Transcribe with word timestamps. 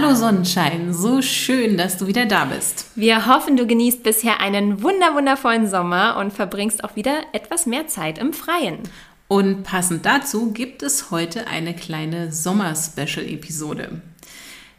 Hallo 0.00 0.14
Sonnenschein, 0.14 0.94
so 0.94 1.22
schön, 1.22 1.76
dass 1.76 1.98
du 1.98 2.06
wieder 2.06 2.24
da 2.24 2.44
bist. 2.44 2.86
Wir 2.94 3.26
hoffen, 3.26 3.56
du 3.56 3.66
genießt 3.66 4.04
bisher 4.04 4.40
einen 4.40 4.80
wunder 4.84 5.12
wundervollen 5.16 5.68
Sommer 5.68 6.18
und 6.20 6.32
verbringst 6.32 6.84
auch 6.84 6.94
wieder 6.94 7.22
etwas 7.32 7.66
mehr 7.66 7.88
Zeit 7.88 8.18
im 8.18 8.32
Freien. 8.32 8.78
Und 9.26 9.64
passend 9.64 10.06
dazu 10.06 10.52
gibt 10.52 10.84
es 10.84 11.10
heute 11.10 11.48
eine 11.48 11.74
kleine 11.74 12.30
Sommer-Special-Episode. 12.30 14.00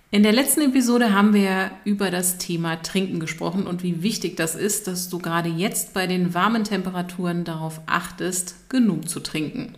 In 0.09 0.23
der 0.23 0.31
letzten 0.31 0.61
Episode 0.61 1.11
haben 1.13 1.33
wir 1.33 1.71
über 1.83 2.11
das 2.11 2.37
Thema 2.37 2.77
Trinken 2.77 3.19
gesprochen 3.19 3.67
und 3.67 3.83
wie 3.83 4.01
wichtig 4.01 4.37
das 4.37 4.55
ist, 4.55 4.87
dass 4.87 5.09
du 5.09 5.19
gerade 5.19 5.49
jetzt 5.49 5.93
bei 5.93 6.07
den 6.07 6.33
warmen 6.33 6.63
Temperaturen 6.63 7.43
darauf 7.43 7.81
achtest, 7.87 8.69
genug 8.69 9.09
zu 9.09 9.19
trinken. 9.19 9.75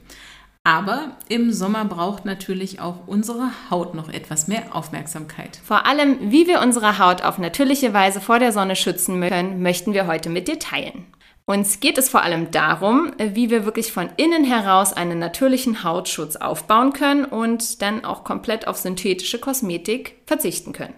Aber 0.63 1.17
im 1.27 1.51
Sommer 1.51 1.85
braucht 1.85 2.23
natürlich 2.23 2.79
auch 2.79 3.07
unsere 3.07 3.49
Haut 3.71 3.95
noch 3.95 4.09
etwas 4.09 4.47
mehr 4.47 4.75
Aufmerksamkeit. 4.75 5.59
Vor 5.63 5.87
allem, 5.87 6.31
wie 6.31 6.45
wir 6.45 6.61
unsere 6.61 6.99
Haut 6.99 7.23
auf 7.23 7.39
natürliche 7.39 7.93
Weise 7.93 8.21
vor 8.21 8.37
der 8.37 8.51
Sonne 8.51 8.75
schützen 8.75 9.21
können, 9.21 9.63
möchten 9.63 9.93
wir 9.93 10.05
heute 10.05 10.29
mit 10.29 10.47
dir 10.47 10.59
teilen. 10.59 11.07
Uns 11.45 11.79
geht 11.79 11.97
es 11.97 12.09
vor 12.09 12.21
allem 12.21 12.51
darum, 12.51 13.11
wie 13.17 13.49
wir 13.49 13.65
wirklich 13.65 13.91
von 13.91 14.09
innen 14.17 14.43
heraus 14.43 14.93
einen 14.93 15.17
natürlichen 15.17 15.83
Hautschutz 15.83 16.35
aufbauen 16.35 16.93
können 16.93 17.25
und 17.25 17.81
dann 17.81 18.05
auch 18.05 18.23
komplett 18.23 18.67
auf 18.67 18.77
synthetische 18.77 19.39
Kosmetik 19.39 20.21
verzichten 20.27 20.73
können. 20.73 20.93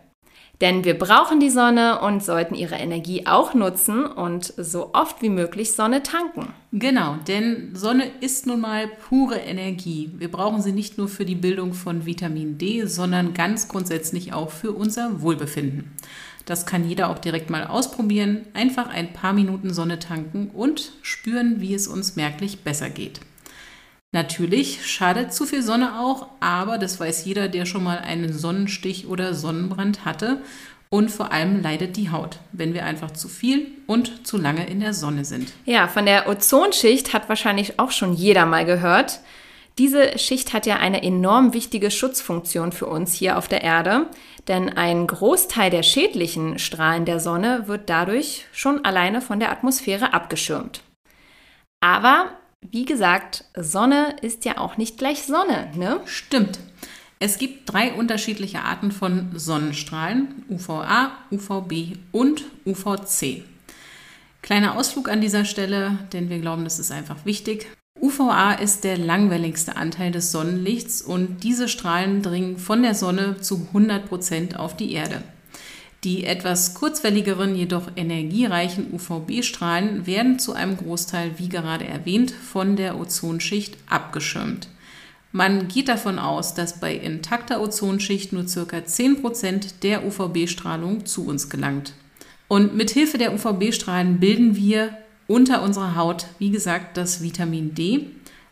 Denn 0.63 0.85
wir 0.85 0.97
brauchen 0.97 1.41
die 1.41 1.49
Sonne 1.49 1.99
und 1.99 2.23
sollten 2.23 2.55
ihre 2.55 2.75
Energie 2.75 3.27
auch 3.27 3.53
nutzen 3.53 4.05
und 4.05 4.53
so 4.55 4.91
oft 4.93 5.21
wie 5.21 5.27
möglich 5.27 5.73
Sonne 5.73 6.03
tanken. 6.03 6.53
Genau, 6.71 7.17
denn 7.27 7.75
Sonne 7.75 8.05
ist 8.21 8.47
nun 8.47 8.61
mal 8.61 8.87
pure 8.87 9.35
Energie. 9.35 10.13
Wir 10.15 10.31
brauchen 10.31 10.61
sie 10.61 10.71
nicht 10.71 10.97
nur 10.97 11.09
für 11.09 11.25
die 11.25 11.35
Bildung 11.35 11.73
von 11.73 12.05
Vitamin 12.05 12.57
D, 12.57 12.85
sondern 12.85 13.33
ganz 13.33 13.67
grundsätzlich 13.67 14.31
auch 14.31 14.51
für 14.51 14.71
unser 14.71 15.21
Wohlbefinden. 15.21 15.91
Das 16.45 16.65
kann 16.65 16.87
jeder 16.87 17.09
auch 17.09 17.19
direkt 17.19 17.49
mal 17.49 17.67
ausprobieren. 17.67 18.43
Einfach 18.53 18.87
ein 18.87 19.11
paar 19.11 19.33
Minuten 19.33 19.73
Sonne 19.73 19.99
tanken 19.99 20.49
und 20.53 20.93
spüren, 21.01 21.59
wie 21.59 21.73
es 21.73 21.89
uns 21.89 22.15
merklich 22.15 22.63
besser 22.63 22.89
geht. 22.89 23.19
Natürlich 24.13 24.85
schadet 24.85 25.33
zu 25.33 25.47
viel 25.47 25.63
Sonne 25.63 25.99
auch, 25.99 26.27
aber 26.39 26.77
das 26.77 26.99
weiß 26.99 27.25
jeder, 27.25 27.49
der 27.49 27.65
schon 27.65 27.83
mal 27.83 27.97
einen 27.97 28.31
Sonnenstich 28.31 29.07
oder 29.07 29.33
Sonnenbrand 29.33 30.05
hatte. 30.05 30.41
Und 30.89 31.09
vor 31.09 31.31
allem 31.31 31.63
leidet 31.63 31.97
die 31.97 32.11
Haut, 32.11 32.37
wenn 32.51 32.75
wir 32.75 32.85
einfach 32.85 33.09
zu 33.09 33.27
viel 33.27 33.71
und 33.87 34.27
zu 34.27 34.37
lange 34.37 34.67
in 34.67 34.79
der 34.79 34.93
Sonne 34.93 35.25
sind. 35.25 35.51
Ja, 35.65 35.87
von 35.87 36.05
der 36.05 36.29
Ozonschicht 36.29 37.13
hat 37.13 37.27
wahrscheinlich 37.27 37.79
auch 37.79 37.89
schon 37.89 38.13
jeder 38.13 38.45
mal 38.45 38.65
gehört. 38.65 39.19
Diese 39.79 40.19
Schicht 40.19 40.53
hat 40.53 40.67
ja 40.67 40.75
eine 40.75 41.01
enorm 41.01 41.55
wichtige 41.55 41.89
Schutzfunktion 41.89 42.71
für 42.71 42.85
uns 42.85 43.13
hier 43.15 43.39
auf 43.39 43.47
der 43.47 43.63
Erde, 43.63 44.05
denn 44.47 44.69
ein 44.69 45.07
Großteil 45.07 45.71
der 45.71 45.81
schädlichen 45.81 46.59
Strahlen 46.59 47.05
der 47.05 47.19
Sonne 47.19 47.63
wird 47.65 47.89
dadurch 47.89 48.45
schon 48.51 48.85
alleine 48.85 49.21
von 49.21 49.39
der 49.39 49.51
Atmosphäre 49.51 50.13
abgeschirmt. 50.13 50.83
Aber 51.81 52.29
wie 52.71 52.85
gesagt, 52.85 53.45
Sonne 53.55 54.15
ist 54.21 54.45
ja 54.45 54.57
auch 54.57 54.77
nicht 54.77 54.97
gleich 54.97 55.23
Sonne, 55.23 55.71
ne? 55.75 55.99
Stimmt. 56.05 56.59
Es 57.19 57.37
gibt 57.37 57.71
drei 57.71 57.93
unterschiedliche 57.93 58.61
Arten 58.61 58.91
von 58.91 59.29
Sonnenstrahlen, 59.33 60.43
UVA, 60.49 61.11
UVB 61.31 61.97
und 62.11 62.43
UVC. 62.65 63.43
Kleiner 64.41 64.77
Ausflug 64.77 65.09
an 65.09 65.21
dieser 65.21 65.45
Stelle, 65.45 65.99
denn 66.11 66.29
wir 66.29 66.39
glauben, 66.39 66.65
das 66.65 66.79
ist 66.79 66.91
einfach 66.91 67.25
wichtig. 67.25 67.67
UVA 68.01 68.51
ist 68.53 68.83
der 68.83 68.97
langwelligste 68.97 69.77
Anteil 69.77 70.11
des 70.11 70.33
Sonnenlichts 70.33 71.01
und 71.01 71.43
diese 71.43 71.69
Strahlen 71.69 72.21
dringen 72.21 72.57
von 72.57 72.83
der 72.83 72.95
Sonne 72.95 73.39
zu 73.39 73.67
100 73.67 74.09
Prozent 74.09 74.59
auf 74.59 74.75
die 74.75 74.91
Erde. 74.91 75.23
Die 76.03 76.25
etwas 76.25 76.73
kurzwelligeren, 76.73 77.55
jedoch 77.55 77.89
energiereichen 77.95 78.93
UVB-Strahlen 78.93 80.05
werden 80.05 80.37
zu 80.37 80.51
einem 80.51 80.75
Großteil, 80.75 81.31
wie 81.37 81.47
gerade 81.47 81.85
erwähnt, 81.85 82.31
von 82.31 82.75
der 82.75 82.99
Ozonschicht 82.99 83.77
abgeschirmt. 83.87 84.67
Man 85.31 85.69
geht 85.69 85.87
davon 85.87 86.19
aus, 86.19 86.53
dass 86.53 86.79
bei 86.79 86.93
intakter 86.93 87.61
Ozonschicht 87.61 88.33
nur 88.33 88.43
ca. 88.43 88.77
10% 88.77 89.79
der 89.81 90.05
UVB-Strahlung 90.05 91.05
zu 91.05 91.25
uns 91.25 91.49
gelangt. 91.49 91.93
Und 92.49 92.75
mit 92.75 92.91
Hilfe 92.91 93.17
der 93.17 93.33
UVB-Strahlen 93.33 94.19
bilden 94.19 94.57
wir 94.57 94.97
unter 95.27 95.63
unserer 95.63 95.95
Haut, 95.95 96.27
wie 96.37 96.51
gesagt, 96.51 96.97
das 96.97 97.23
Vitamin 97.23 97.73
D. 97.73 98.07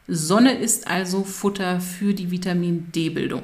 Sonne 0.08 0.54
ist 0.54 0.88
also 0.88 1.24
Futter 1.24 1.82
für 1.82 2.14
die 2.14 2.32
Vitamin 2.32 2.92
D-Bildung. 2.94 3.44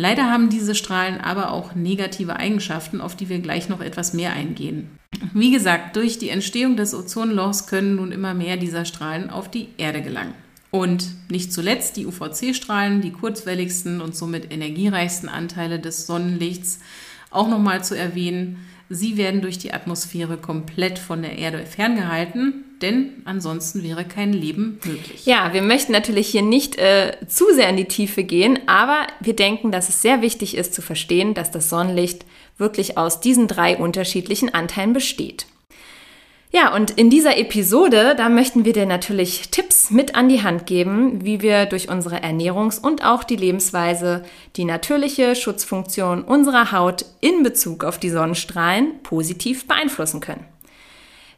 Leider 0.00 0.30
haben 0.30 0.48
diese 0.48 0.76
Strahlen 0.76 1.20
aber 1.20 1.50
auch 1.50 1.74
negative 1.74 2.36
Eigenschaften, 2.36 3.00
auf 3.00 3.16
die 3.16 3.28
wir 3.28 3.40
gleich 3.40 3.68
noch 3.68 3.80
etwas 3.80 4.14
mehr 4.14 4.32
eingehen. 4.32 4.88
Wie 5.34 5.50
gesagt, 5.50 5.96
durch 5.96 6.20
die 6.20 6.28
Entstehung 6.28 6.76
des 6.76 6.94
Ozonlochs 6.94 7.66
können 7.66 7.96
nun 7.96 8.12
immer 8.12 8.32
mehr 8.32 8.56
dieser 8.56 8.84
Strahlen 8.84 9.28
auf 9.28 9.50
die 9.50 9.70
Erde 9.76 10.00
gelangen. 10.00 10.34
Und 10.70 11.08
nicht 11.32 11.52
zuletzt 11.52 11.96
die 11.96 12.06
UVC-Strahlen, 12.06 13.00
die 13.00 13.10
kurzwelligsten 13.10 14.00
und 14.00 14.14
somit 14.14 14.52
energiereichsten 14.52 15.28
Anteile 15.28 15.80
des 15.80 16.06
Sonnenlichts, 16.06 16.78
auch 17.30 17.48
nochmal 17.48 17.84
zu 17.84 17.96
erwähnen, 17.96 18.66
sie 18.88 19.16
werden 19.16 19.42
durch 19.42 19.58
die 19.58 19.72
Atmosphäre 19.72 20.36
komplett 20.36 20.98
von 20.98 21.22
der 21.22 21.38
Erde 21.38 21.66
ferngehalten 21.66 22.64
denn 22.82 23.22
ansonsten 23.24 23.82
wäre 23.82 24.04
kein 24.04 24.32
Leben 24.32 24.78
möglich. 24.84 25.26
Ja, 25.26 25.52
wir 25.52 25.62
möchten 25.62 25.92
natürlich 25.92 26.28
hier 26.28 26.42
nicht 26.42 26.78
äh, 26.78 27.16
zu 27.26 27.44
sehr 27.52 27.68
in 27.68 27.76
die 27.76 27.86
Tiefe 27.86 28.24
gehen, 28.24 28.58
aber 28.66 29.06
wir 29.20 29.34
denken, 29.34 29.72
dass 29.72 29.88
es 29.88 30.02
sehr 30.02 30.22
wichtig 30.22 30.56
ist 30.56 30.74
zu 30.74 30.82
verstehen, 30.82 31.34
dass 31.34 31.50
das 31.50 31.70
Sonnenlicht 31.70 32.24
wirklich 32.56 32.98
aus 32.98 33.20
diesen 33.20 33.48
drei 33.48 33.76
unterschiedlichen 33.76 34.52
Anteilen 34.54 34.92
besteht. 34.92 35.46
Ja, 36.50 36.74
und 36.74 36.92
in 36.92 37.10
dieser 37.10 37.36
Episode, 37.36 38.14
da 38.16 38.30
möchten 38.30 38.64
wir 38.64 38.72
dir 38.72 38.86
natürlich 38.86 39.50
Tipps 39.50 39.90
mit 39.90 40.14
an 40.14 40.30
die 40.30 40.42
Hand 40.42 40.64
geben, 40.64 41.22
wie 41.22 41.42
wir 41.42 41.66
durch 41.66 41.90
unsere 41.90 42.22
Ernährungs- 42.22 42.80
und 42.80 43.04
auch 43.04 43.22
die 43.22 43.36
Lebensweise 43.36 44.24
die 44.56 44.64
natürliche 44.64 45.36
Schutzfunktion 45.36 46.24
unserer 46.24 46.72
Haut 46.72 47.04
in 47.20 47.42
Bezug 47.42 47.84
auf 47.84 47.98
die 47.98 48.08
Sonnenstrahlen 48.08 49.02
positiv 49.02 49.68
beeinflussen 49.68 50.20
können. 50.20 50.46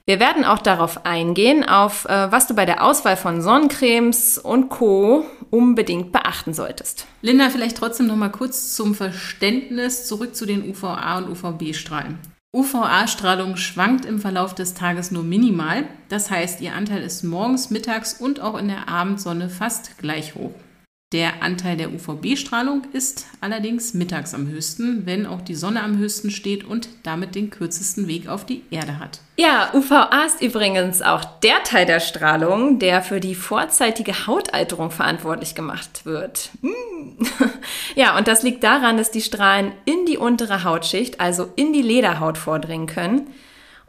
Wir 0.07 0.21
werden 0.21 0.45
auch 0.45 0.59
darauf 0.59 1.05
eingehen, 1.05 1.69
auf 1.69 2.05
äh, 2.05 2.33
was 2.33 2.47
du 2.47 2.55
bei 2.55 2.65
der 2.65 2.85
Auswahl 2.85 3.17
von 3.17 3.43
Sonnencremes 3.43 4.39
und 4.39 4.69
Co. 4.69 5.25
unbedingt 5.51 6.13
beachten 6.13 6.55
solltest. 6.55 7.07
Linda, 7.21 7.51
vielleicht 7.51 7.77
trotzdem 7.77 8.07
noch 8.07 8.17
mal 8.17 8.31
kurz 8.31 8.75
zum 8.75 8.95
Verständnis 8.95 10.07
zurück 10.07 10.35
zu 10.35 10.47
den 10.47 10.69
UVA 10.69 11.19
und 11.19 11.31
UVB-Strahlen. 11.31 12.19
UVA-Strahlung 12.53 13.57
schwankt 13.57 14.05
im 14.05 14.19
Verlauf 14.19 14.57
des 14.57 14.75
Tages 14.75 15.13
nur 15.13 15.23
minimal. 15.23 15.85
Das 16.09 16.33
heißt, 16.33 16.61
ihr 16.61 16.75
Anteil 16.75 17.01
ist 17.03 17.23
morgens, 17.23 17.71
mittags 17.71 18.15
und 18.15 18.41
auch 18.41 18.59
in 18.59 18.67
der 18.67 18.89
Abendsonne 18.89 19.49
fast 19.49 19.99
gleich 19.99 20.35
hoch. 20.35 20.53
Der 21.13 21.43
Anteil 21.43 21.77
der 21.77 21.93
UVB-Strahlung 21.93 22.83
ist 22.93 23.27
allerdings 23.41 23.95
mittags 23.95 24.33
am 24.33 24.47
höchsten, 24.47 25.07
wenn 25.07 25.27
auch 25.27 25.41
die 25.41 25.57
Sonne 25.57 25.83
am 25.83 25.99
höchsten 25.99 26.31
steht 26.31 26.63
und 26.63 26.89
damit 27.03 27.35
den 27.35 27.51
kürzesten 27.51 28.07
Weg 28.07 28.29
auf 28.29 28.47
die 28.47 28.63
Erde 28.71 29.01
hat. 29.01 29.19
Ja, 29.37 29.71
UVA 29.75 30.23
ist 30.25 30.41
übrigens 30.41 31.03
auch 31.03 31.25
der 31.41 31.65
Teil 31.65 31.85
der 31.85 31.99
Strahlung, 31.99 32.79
der 32.79 33.03
für 33.03 33.19
die 33.19 33.35
vorzeitige 33.35 34.29
Hautalterung 34.29 34.93
verantwortlich 34.93 35.57
gemacht 35.57 36.07
wird. 36.07 36.51
Mm. 36.63 36.69
Ja, 37.97 38.17
und 38.17 38.29
das 38.29 38.45
liegt 38.45 38.63
daran, 38.63 38.97
dass 38.97 39.11
die 39.11 39.21
Strahlen 39.21 39.73
in 39.85 40.07
die 40.07 40.17
untere 40.17 40.63
Hautschicht, 40.63 41.21
also 41.21 41.49
in 41.57 41.73
die 41.73 41.83
Lederhaut 41.83 42.39
vordringen 42.39 42.87
können. 42.87 43.27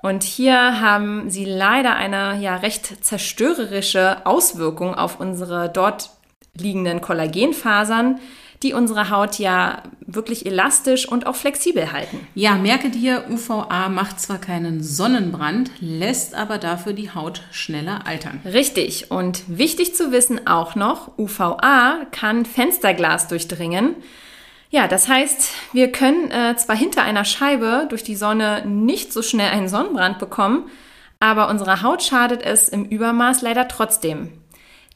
Und 0.02 0.24
hier 0.24 0.82
haben 0.82 1.30
sie 1.30 1.46
leider 1.46 1.96
eine 1.96 2.42
ja 2.42 2.56
recht 2.56 3.06
zerstörerische 3.06 4.26
Auswirkung 4.26 4.96
auf 4.96 5.20
unsere 5.20 5.70
dort 5.70 6.10
liegenden 6.58 7.02
Kollagenfasern, 7.02 8.20
die 8.64 8.74
unsere 8.74 9.10
Haut 9.10 9.40
ja 9.40 9.82
wirklich 10.06 10.46
elastisch 10.46 11.08
und 11.08 11.26
auch 11.26 11.36
flexibel 11.36 11.92
halten. 11.92 12.28
Ja, 12.36 12.56
merke 12.56 12.90
dir, 12.90 13.26
UVA 13.30 13.90
macht 13.90 14.20
zwar 14.20 14.38
keinen 14.38 14.84
Sonnenbrand, 14.84 15.72
lässt 15.80 16.36
aber 16.36 16.60
dafür 16.60 16.94
die 16.94 17.12
Haut 17.12 17.42
schneller 17.52 18.06
altern. 18.06 18.40
Richtig. 18.46 19.10
Und 19.10 19.44
wichtig 19.48 19.96
zu 19.96 20.12
wissen 20.12 20.46
auch 20.46 20.76
noch, 20.76 21.18
UVA 21.18 22.06
kann 22.12 22.46
Fensterglas 22.46 23.28
durchdringen. 23.28 23.96
Ja, 24.70 24.88
das 24.88 25.10
heißt, 25.10 25.50
wir 25.74 25.92
können 25.92 26.32
äh, 26.32 26.56
zwar 26.56 26.78
hinter 26.78 27.04
einer 27.04 27.26
Scheibe 27.26 27.88
durch 27.90 28.04
die 28.04 28.16
Sonne 28.16 28.64
nicht 28.66 29.12
so 29.12 29.22
schnell 29.22 29.50
einen 29.50 29.68
Sonnenbrand 29.68 30.20
bekommen, 30.20 30.70
aber 31.20 31.50
unserer 31.50 31.82
Haut 31.82 32.04
schadet 32.04 32.42
es 32.42 32.70
im 32.70 32.86
Übermaß 32.86 33.42
leider 33.42 33.68
trotzdem. 33.68 34.41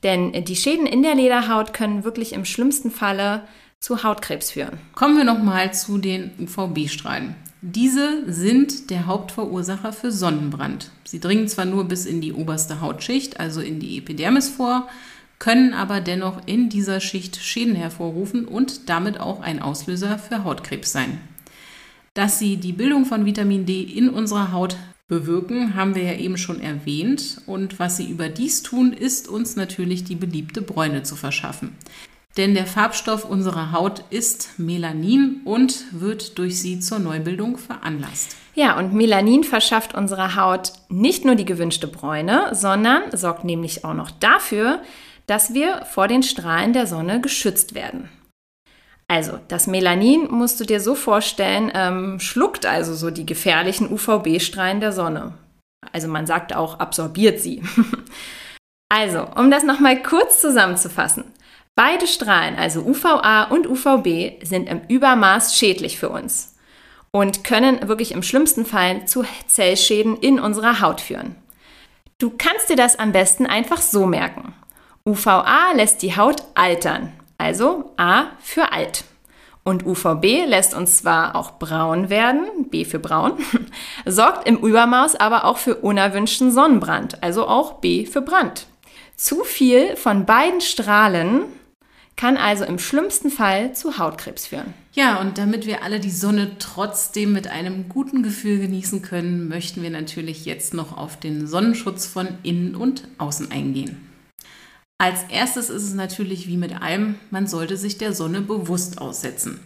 Denn 0.04 0.46
die 0.46 0.56
Schäden 0.56 0.86
in 0.86 1.02
der 1.02 1.16
Lederhaut 1.16 1.74
können 1.74 2.04
wirklich 2.04 2.34
im 2.34 2.46
schlimmsten 2.46 2.92
Falle 2.92 3.42
zu 3.80 4.04
Hautkrebs 4.04 4.52
führen. 4.52 4.80
Kommen 4.94 5.18
wir 5.18 5.24
nochmal 5.24 5.74
zu 5.74 5.98
den 5.98 6.32
UVB-Strahlen. 6.40 7.36
Diese 7.62 8.32
sind 8.32 8.90
der 8.92 9.08
Hauptverursacher 9.08 9.92
für 9.92 10.12
Sonnenbrand. 10.12 10.92
Sie 11.04 11.20
dringen 11.20 11.48
zwar 11.48 11.66
nur 11.66 11.86
bis 11.86 12.06
in 12.06 12.22
die 12.22 12.34
oberste 12.34 12.82
Hautschicht, 12.82 13.40
also 13.40 13.62
in 13.62 13.80
die 13.80 13.98
Epidermis 13.98 14.50
vor, 14.50 14.88
können 15.40 15.74
aber 15.74 16.00
dennoch 16.02 16.42
in 16.46 16.70
dieser 16.70 17.00
Schicht 17.00 17.38
Schäden 17.38 17.76
hervorrufen 17.76 18.46
und 18.46 18.90
damit 18.90 19.20
auch 19.20 19.42
ein 19.42 19.62
Auslöser 19.62 20.18
für 20.20 20.44
Hautkrebs 20.44 20.92
sein. 20.92 21.20
Dass 22.14 22.40
sie 22.40 22.58
die 22.58 22.74
Bildung 22.74 23.06
von 23.06 23.26
Vitamin 23.26 23.66
D 23.66 23.82
in 23.82 24.10
unserer 24.10 24.52
Haut 24.52 24.78
bewirken, 25.08 25.76
haben 25.76 25.96
wir 25.96 26.04
ja 26.04 26.14
eben 26.14 26.38
schon 26.38 26.62
erwähnt. 26.62 27.42
Und 27.46 27.80
was 27.80 27.98
sie 27.98 28.10
überdies 28.10 28.64
tun, 28.64 28.94
ist 28.94 29.28
uns 29.28 29.56
natürlich 29.56 30.04
die 30.04 30.16
beliebte 30.16 30.62
Bräune 30.62 31.04
zu 31.04 31.16
verschaffen. 31.16 31.76
Denn 32.38 32.54
der 32.54 32.66
Farbstoff 32.66 33.24
unserer 33.24 33.72
Haut 33.72 34.04
ist 34.10 34.60
Melanin 34.60 35.42
und 35.46 35.86
wird 35.92 36.38
durch 36.38 36.60
sie 36.60 36.80
zur 36.80 37.00
Neubildung 37.00 37.58
veranlasst. 37.58 38.36
Ja, 38.56 38.78
und 38.78 38.94
Melanin 38.94 39.44
verschafft 39.44 39.94
unserer 39.94 40.36
Haut 40.36 40.74
nicht 40.90 41.24
nur 41.24 41.36
die 41.36 41.46
gewünschte 41.46 41.88
Bräune, 41.88 42.50
sondern 42.54 43.04
sorgt 43.16 43.46
nämlich 43.46 43.86
auch 43.86 43.94
noch 43.94 44.12
dafür, 44.12 44.82
dass 45.28 45.54
wir 45.54 45.86
vor 45.86 46.08
den 46.08 46.24
Strahlen 46.24 46.74
der 46.74 46.88
Sonne 46.88 47.22
geschützt 47.22 47.74
werden. 47.74 48.10
Also, 49.08 49.40
das 49.48 49.68
Melanin 49.68 50.28
musst 50.32 50.60
du 50.60 50.66
dir 50.66 50.80
so 50.80 50.96
vorstellen, 50.96 51.72
ähm, 51.76 52.20
schluckt 52.20 52.66
also 52.66 52.96
so 52.96 53.12
die 53.12 53.26
gefährlichen 53.26 53.92
UVB-Strahlen 53.92 54.80
der 54.80 54.92
Sonne. 54.92 55.34
Also 55.92 56.08
man 56.08 56.26
sagt 56.26 56.56
auch, 56.56 56.80
absorbiert 56.80 57.40
sie. 57.40 57.62
also, 58.90 59.28
um 59.36 59.52
das 59.52 59.64
nochmal 59.64 60.02
kurz 60.02 60.42
zusammenzufassen. 60.42 61.26
Beide 61.76 62.08
Strahlen, 62.08 62.56
also 62.56 62.82
UVA 62.82 63.44
und 63.46 63.68
UVB, 63.68 64.44
sind 64.44 64.70
im 64.70 64.82
Übermaß 64.88 65.56
schädlich 65.56 66.00
für 66.00 66.10
uns 66.10 66.56
und 67.12 67.44
können 67.44 67.88
wirklich 67.88 68.14
im 68.14 68.24
schlimmsten 68.24 68.66
Fall 68.66 69.06
zu 69.06 69.26
Zellschäden 69.48 70.18
in 70.18 70.40
unserer 70.40 70.82
Haut 70.82 71.02
führen. 71.02 71.36
Du 72.18 72.32
kannst 72.38 72.70
dir 72.70 72.78
das 72.78 72.98
am 72.98 73.12
besten 73.12 73.46
einfach 73.46 73.82
so 73.82 74.06
merken. 74.06 74.54
UVA 75.06 75.74
lässt 75.74 76.02
die 76.02 76.16
Haut 76.16 76.44
altern, 76.56 77.12
also 77.38 77.94
A 77.98 78.26
für 78.42 78.72
alt. 78.72 79.04
Und 79.64 79.86
UVB 79.86 80.46
lässt 80.46 80.76
uns 80.76 81.00
zwar 81.00 81.36
auch 81.36 81.54
braun 81.58 82.10
werden, 82.12 82.70
B 82.70 82.86
für 82.86 83.00
braun, 83.00 83.34
sorgt 84.06 84.48
im 84.48 84.58
Übermaß 84.58 85.16
aber 85.16 85.46
auch 85.46 85.58
für 85.58 85.76
unerwünschten 85.76 86.52
Sonnenbrand, 86.52 87.24
also 87.24 87.48
auch 87.48 87.80
B 87.80 88.06
für 88.06 88.22
Brand. 88.22 88.68
Zu 89.16 89.44
viel 89.44 89.96
von 89.96 90.26
beiden 90.26 90.62
Strahlen 90.62 91.46
kann 92.16 92.38
also 92.38 92.64
im 92.64 92.80
schlimmsten 92.80 93.30
Fall 93.30 93.74
zu 93.74 93.98
Hautkrebs 93.98 94.48
führen. 94.48 94.74
Ja, 94.94 95.20
und 95.20 95.38
damit 95.38 95.66
wir 95.66 95.84
alle 95.84 96.00
die 96.00 96.12
Sonne 96.12 96.52
trotzdem 96.60 97.34
mit 97.34 97.48
einem 97.48 97.90
guten 97.90 98.24
Gefühl 98.24 98.60
genießen 98.60 99.02
können, 99.02 99.48
möchten 99.48 99.82
wir 99.82 99.90
natürlich 99.90 100.46
jetzt 100.46 100.74
noch 100.74 100.96
auf 100.96 101.20
den 101.20 101.48
Sonnenschutz 101.48 102.06
von 102.06 102.28
innen 102.44 102.76
und 102.76 103.08
außen 103.18 103.52
eingehen. 103.52 104.05
Als 104.98 105.24
erstes 105.30 105.70
ist 105.70 105.84
es 105.84 105.94
natürlich 105.94 106.48
wie 106.48 106.56
mit 106.56 106.82
allem, 106.82 107.16
man 107.30 107.48
sollte 107.48 107.76
sich 107.76 107.98
der 107.98 108.14
Sonne 108.14 108.40
bewusst 108.40 109.00
aussetzen. 109.00 109.60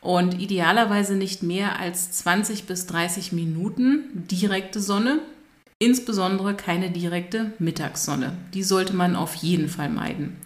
Und 0.00 0.40
idealerweise 0.40 1.16
nicht 1.16 1.42
mehr 1.42 1.80
als 1.80 2.12
20 2.12 2.64
bis 2.64 2.86
30 2.86 3.32
Minuten 3.32 4.26
direkte 4.30 4.80
Sonne, 4.80 5.18
insbesondere 5.80 6.54
keine 6.54 6.90
direkte 6.90 7.52
Mittagssonne. 7.58 8.36
Die 8.54 8.62
sollte 8.62 8.94
man 8.94 9.16
auf 9.16 9.34
jeden 9.34 9.68
Fall 9.68 9.88
meiden. 9.88 10.36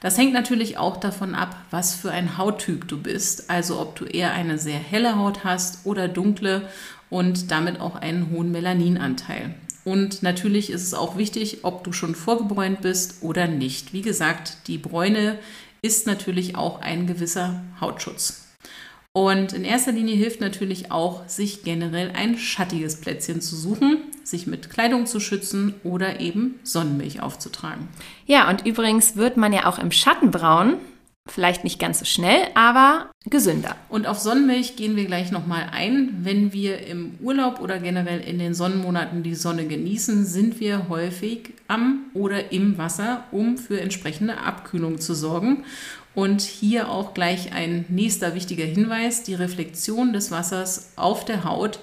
Das 0.00 0.18
hängt 0.18 0.32
natürlich 0.32 0.78
auch 0.78 0.96
davon 0.96 1.36
ab, 1.36 1.56
was 1.70 1.94
für 1.94 2.10
ein 2.10 2.36
Hauttyp 2.36 2.88
du 2.88 3.00
bist, 3.00 3.48
also 3.48 3.78
ob 3.78 3.94
du 3.94 4.04
eher 4.04 4.32
eine 4.32 4.58
sehr 4.58 4.78
helle 4.78 5.16
Haut 5.16 5.44
hast 5.44 5.86
oder 5.86 6.08
dunkle 6.08 6.68
und 7.10 7.52
damit 7.52 7.80
auch 7.80 7.94
einen 7.94 8.30
hohen 8.30 8.50
Melaninanteil. 8.50 9.54
Und 9.84 10.22
natürlich 10.22 10.70
ist 10.70 10.82
es 10.82 10.94
auch 10.94 11.16
wichtig, 11.16 11.64
ob 11.64 11.84
du 11.84 11.92
schon 11.92 12.14
vorgebräunt 12.14 12.82
bist 12.82 13.22
oder 13.22 13.48
nicht. 13.48 13.92
Wie 13.92 14.02
gesagt, 14.02 14.68
die 14.68 14.78
Bräune 14.78 15.38
ist 15.82 16.06
natürlich 16.06 16.56
auch 16.56 16.80
ein 16.80 17.06
gewisser 17.06 17.62
Hautschutz. 17.80 18.42
Und 19.14 19.52
in 19.52 19.64
erster 19.64 19.92
Linie 19.92 20.14
hilft 20.14 20.40
natürlich 20.40 20.90
auch, 20.90 21.28
sich 21.28 21.64
generell 21.64 22.12
ein 22.14 22.38
schattiges 22.38 22.98
Plätzchen 22.98 23.42
zu 23.42 23.56
suchen, 23.56 23.98
sich 24.24 24.46
mit 24.46 24.70
Kleidung 24.70 25.04
zu 25.04 25.20
schützen 25.20 25.74
oder 25.84 26.20
eben 26.20 26.58
Sonnenmilch 26.62 27.20
aufzutragen. 27.20 27.88
Ja, 28.24 28.48
und 28.48 28.64
übrigens 28.64 29.16
wird 29.16 29.36
man 29.36 29.52
ja 29.52 29.66
auch 29.66 29.78
im 29.78 29.90
Schatten 29.90 30.30
braun. 30.30 30.76
Vielleicht 31.28 31.62
nicht 31.62 31.78
ganz 31.78 32.00
so 32.00 32.04
schnell, 32.04 32.48
aber 32.54 33.10
gesünder. 33.26 33.76
Und 33.88 34.08
auf 34.08 34.18
Sonnenmilch 34.18 34.74
gehen 34.74 34.96
wir 34.96 35.04
gleich 35.04 35.30
nochmal 35.30 35.68
ein. 35.70 36.18
Wenn 36.22 36.52
wir 36.52 36.84
im 36.86 37.14
Urlaub 37.22 37.60
oder 37.60 37.78
generell 37.78 38.20
in 38.20 38.40
den 38.40 38.54
Sonnenmonaten 38.54 39.22
die 39.22 39.36
Sonne 39.36 39.66
genießen, 39.66 40.26
sind 40.26 40.58
wir 40.58 40.88
häufig 40.88 41.54
am 41.68 42.06
oder 42.12 42.50
im 42.50 42.76
Wasser, 42.76 43.24
um 43.30 43.56
für 43.56 43.80
entsprechende 43.80 44.38
Abkühlung 44.38 44.98
zu 44.98 45.14
sorgen. 45.14 45.64
Und 46.14 46.42
hier 46.42 46.90
auch 46.90 47.14
gleich 47.14 47.52
ein 47.52 47.84
nächster 47.88 48.34
wichtiger 48.34 48.64
Hinweis. 48.64 49.22
Die 49.22 49.34
Reflexion 49.34 50.12
des 50.12 50.32
Wassers 50.32 50.92
auf 50.96 51.24
der 51.24 51.44
Haut, 51.44 51.78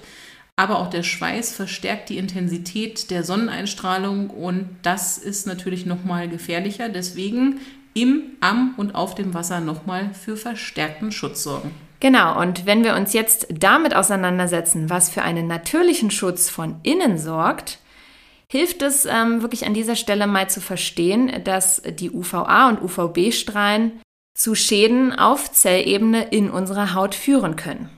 aber 0.54 0.78
auch 0.78 0.90
der 0.90 1.02
Schweiß 1.02 1.54
verstärkt 1.54 2.10
die 2.10 2.18
Intensität 2.18 3.10
der 3.10 3.24
Sonneneinstrahlung 3.24 4.28
und 4.28 4.68
das 4.82 5.16
ist 5.16 5.46
natürlich 5.46 5.86
nochmal 5.86 6.28
gefährlicher. 6.28 6.90
Deswegen 6.90 7.60
im, 7.94 8.22
am 8.40 8.74
und 8.76 8.94
auf 8.94 9.14
dem 9.14 9.34
Wasser 9.34 9.60
nochmal 9.60 10.10
für 10.14 10.36
verstärkten 10.36 11.12
Schutz 11.12 11.42
sorgen. 11.42 11.70
Genau, 12.00 12.40
und 12.40 12.64
wenn 12.64 12.82
wir 12.82 12.94
uns 12.94 13.12
jetzt 13.12 13.46
damit 13.50 13.94
auseinandersetzen, 13.94 14.88
was 14.88 15.10
für 15.10 15.22
einen 15.22 15.46
natürlichen 15.46 16.10
Schutz 16.10 16.48
von 16.48 16.76
innen 16.82 17.18
sorgt, 17.18 17.78
hilft 18.48 18.82
es 18.82 19.04
ähm, 19.04 19.42
wirklich 19.42 19.66
an 19.66 19.74
dieser 19.74 19.96
Stelle 19.96 20.26
mal 20.26 20.48
zu 20.48 20.60
verstehen, 20.60 21.44
dass 21.44 21.82
die 21.82 22.10
UVA 22.10 22.70
und 22.70 22.82
UVB-Strahlen 22.82 24.00
zu 24.34 24.54
Schäden 24.54 25.12
auf 25.12 25.52
Zellebene 25.52 26.28
in 26.30 26.50
unserer 26.50 26.94
Haut 26.94 27.14
führen 27.14 27.56
können. 27.56 27.90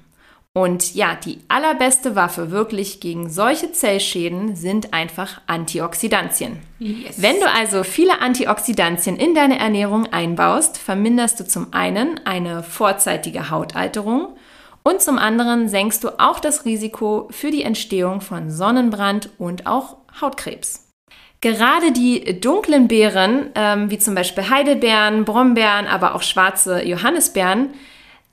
Und 0.54 0.94
ja, 0.94 1.14
die 1.14 1.38
allerbeste 1.48 2.14
Waffe 2.14 2.50
wirklich 2.50 3.00
gegen 3.00 3.30
solche 3.30 3.72
Zellschäden 3.72 4.54
sind 4.54 4.92
einfach 4.92 5.40
Antioxidantien. 5.46 6.58
Yes. 6.78 7.22
Wenn 7.22 7.40
du 7.40 7.48
also 7.48 7.84
viele 7.84 8.20
Antioxidantien 8.20 9.16
in 9.16 9.34
deine 9.34 9.58
Ernährung 9.58 10.12
einbaust, 10.12 10.76
verminderst 10.76 11.40
du 11.40 11.46
zum 11.46 11.72
einen 11.72 12.20
eine 12.26 12.62
vorzeitige 12.62 13.48
Hautalterung 13.48 14.36
und 14.82 15.00
zum 15.00 15.18
anderen 15.18 15.68
senkst 15.68 16.04
du 16.04 16.20
auch 16.20 16.38
das 16.38 16.66
Risiko 16.66 17.28
für 17.30 17.50
die 17.50 17.62
Entstehung 17.62 18.20
von 18.20 18.50
Sonnenbrand 18.50 19.30
und 19.38 19.66
auch 19.66 19.96
Hautkrebs. 20.20 20.88
Gerade 21.40 21.92
die 21.92 22.40
dunklen 22.40 22.88
Beeren, 22.88 23.50
ähm, 23.54 23.90
wie 23.90 23.98
zum 23.98 24.14
Beispiel 24.14 24.50
Heidelbeeren, 24.50 25.24
Brombeeren, 25.24 25.86
aber 25.86 26.14
auch 26.14 26.22
schwarze 26.22 26.84
Johannisbeeren, 26.84 27.70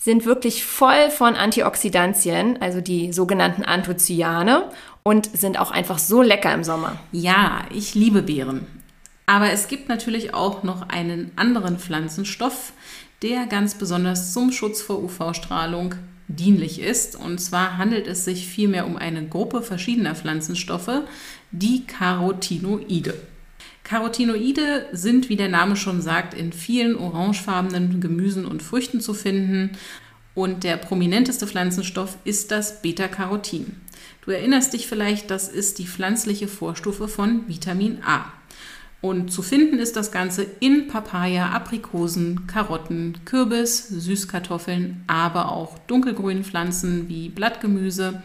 sind 0.02 0.26
wirklich 0.26 0.64
voll 0.64 1.12
von 1.12 1.36
Antioxidantien, 1.36 2.62
also 2.62 2.80
die 2.80 3.12
sogenannten 3.12 3.64
Anthocyane 3.64 4.64
und 5.04 5.26
sind 5.38 5.60
auch 5.60 5.72
einfach 5.72 6.00
so 6.00 6.22
lecker 6.22 6.54
im 6.54 6.64
Sommer. 6.64 6.98
Ja, 7.12 7.64
ich 7.74 7.96
liebe 7.96 8.22
Beeren. 8.22 8.66
Aber 9.26 9.52
es 9.52 9.68
gibt 9.68 9.90
natürlich 9.90 10.34
auch 10.34 10.64
noch 10.64 10.88
einen 10.88 11.32
anderen 11.36 11.78
Pflanzenstoff, 11.78 12.72
der 13.22 13.46
ganz 13.46 13.76
besonders 13.76 14.34
zum 14.34 14.52
Schutz 14.54 14.82
vor 14.82 15.04
UV-Strahlung 15.04 15.96
dienlich 16.30 16.80
ist. 16.80 17.18
Und 17.18 17.40
zwar 17.40 17.78
handelt 17.78 18.08
es 18.08 18.24
sich 18.24 18.48
vielmehr 18.48 18.88
um 18.88 18.96
eine 18.96 19.28
Gruppe 19.28 19.62
verschiedener 19.62 20.16
Pflanzenstoffe, 20.16 21.02
die 21.52 21.86
Carotinoide. 21.86 23.16
Carotinoide 23.90 24.86
sind, 24.92 25.30
wie 25.30 25.36
der 25.36 25.50
Name 25.50 25.76
schon 25.76 26.00
sagt, 26.04 26.36
in 26.36 26.54
vielen 26.54 26.96
orangefarbenen 26.96 28.00
Gemüsen 28.00 28.46
und 28.46 28.62
Früchten 28.62 29.02
zu 29.02 29.16
finden. 29.16 29.72
Und 30.36 30.64
der 30.64 30.78
prominenteste 30.78 31.48
Pflanzenstoff 31.48 32.16
ist 32.24 32.52
das 32.52 32.84
Beta-Carotin. 32.84 33.78
Du 34.24 34.30
erinnerst 34.30 34.74
dich 34.74 34.86
vielleicht, 34.86 35.32
das 35.32 35.48
ist 35.48 35.80
die 35.80 35.88
pflanzliche 35.88 36.48
Vorstufe 36.48 37.08
von 37.08 37.48
Vitamin 37.48 37.98
A. 38.06 38.26
Und 39.02 39.32
zu 39.32 39.42
finden 39.42 39.80
ist 39.80 39.96
das 39.96 40.12
Ganze 40.12 40.46
in 40.60 40.88
Papaya, 40.88 41.50
Aprikosen, 41.50 42.46
Karotten, 42.46 43.18
Kürbis, 43.26 43.88
Süßkartoffeln, 43.88 45.04
aber 45.08 45.52
auch 45.52 45.80
dunkelgrünen 45.88 46.44
Pflanzen 46.44 47.10
wie 47.10 47.30
Blattgemüse. 47.30 48.22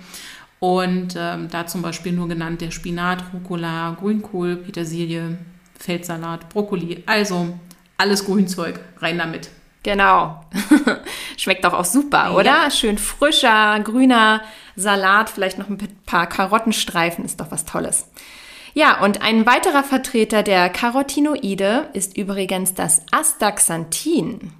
Und 0.60 1.14
ähm, 1.16 1.48
da 1.50 1.66
zum 1.66 1.80
Beispiel 1.80 2.12
nur 2.12 2.28
genannt 2.28 2.60
der 2.60 2.70
Spinat, 2.70 3.32
Rucola, 3.32 3.96
Grünkohl, 3.98 4.56
Petersilie, 4.56 5.38
Feldsalat, 5.78 6.48
Brokkoli. 6.48 7.02
Also 7.06 7.58
alles 7.96 8.24
Grünzeug, 8.24 8.80
rein 8.98 9.18
damit. 9.18 9.50
Genau. 9.82 10.42
Schmeckt 11.36 11.64
doch 11.64 11.74
auch 11.74 11.84
super, 11.84 12.24
ja. 12.24 12.32
oder? 12.32 12.70
Schön 12.70 12.98
frischer, 12.98 13.78
grüner 13.80 14.42
Salat, 14.76 15.30
vielleicht 15.30 15.58
noch 15.58 15.68
ein 15.68 15.78
paar 16.06 16.26
Karottenstreifen, 16.26 17.24
ist 17.24 17.40
doch 17.40 17.50
was 17.50 17.64
Tolles. 17.64 18.08
Ja, 18.72 19.04
und 19.04 19.22
ein 19.22 19.46
weiterer 19.46 19.84
Vertreter 19.84 20.42
der 20.42 20.68
Carotinoide 20.68 21.90
ist 21.92 22.16
übrigens 22.16 22.74
das 22.74 23.02
Astaxanthin. 23.12 24.52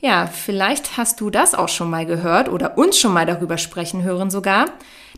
Ja, 0.00 0.26
vielleicht 0.26 0.96
hast 0.96 1.20
du 1.20 1.28
das 1.28 1.54
auch 1.54 1.68
schon 1.68 1.90
mal 1.90 2.06
gehört 2.06 2.48
oder 2.48 2.78
uns 2.78 2.98
schon 2.98 3.12
mal 3.12 3.26
darüber 3.26 3.58
sprechen 3.58 4.04
hören 4.04 4.30
sogar. 4.30 4.66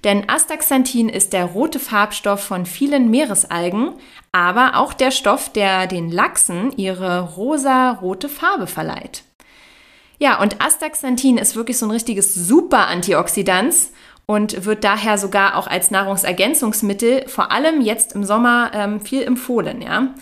Denn 0.05 0.31
Astaxanthin 0.31 1.11
ist 1.11 1.35
der 1.35 1.45
rote 1.45 1.79
Farbstoff 1.79 2.43
von 2.43 2.65
vielen 2.65 3.11
Meeresalgen, 3.11 3.93
aber 4.33 4.77
auch 4.77 4.95
der 4.95 5.11
Stoff, 5.11 5.53
der 5.53 5.87
den 5.87 6.11
Lachsen 6.11 6.73
ihre 6.77 7.21
rosa-rote 7.21 8.31
Farbe 8.31 8.67
verleiht. 8.67 9.25
Ja, 10.19 10.41
und 10.41 10.65
Astaxanthin 10.65 11.37
ist 11.37 11.57
wirklich 11.57 11.77
so 11.77 11.85
ein 11.85 11.91
richtiges 11.91 12.35
Super-Antioxidant 12.35 13.75
und 14.25 14.65
wird 14.65 14.85
daher 14.85 15.19
sogar 15.19 15.57
auch 15.57 15.67
als 15.67 15.91
Nahrungsergänzungsmittel, 15.91 17.29
vor 17.29 17.53
allem 17.53 17.83
jetzt 17.83 18.15
im 18.15 18.25
Sommer, 18.25 18.71
ähm, 18.73 19.01
viel 19.01 19.23
empfohlen. 19.23 19.83
Ja? 19.83 20.15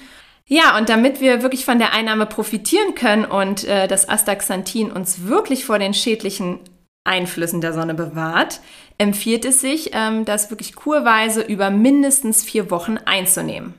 Ja, 0.51 0.79
und 0.79 0.89
damit 0.89 1.21
wir 1.21 1.43
wirklich 1.43 1.67
von 1.67 1.79
der 1.79 1.93
Einnahme 1.93 2.25
profitieren 2.25 2.95
können 2.95 3.27
und 3.27 3.65
äh, 3.65 3.87
das 3.87 4.09
Astaxanthin 4.09 4.91
uns 4.91 5.27
wirklich 5.27 5.67
vor 5.67 5.79
den 5.79 5.93
schädlichen 5.93 6.61
Einflüssen 7.05 7.61
der 7.61 7.75
Sonne 7.75 7.93
bewahrt, 7.93 8.61
empfiehlt 8.97 9.45
es 9.45 9.61
sich, 9.61 9.91
ähm, 9.93 10.25
das 10.25 10.51
wirklich 10.51 10.75
kurweise 10.75 11.43
über 11.43 11.69
mindestens 11.69 12.43
vier 12.43 12.71
Wochen 12.71 12.97
einzunehmen. 12.97 13.75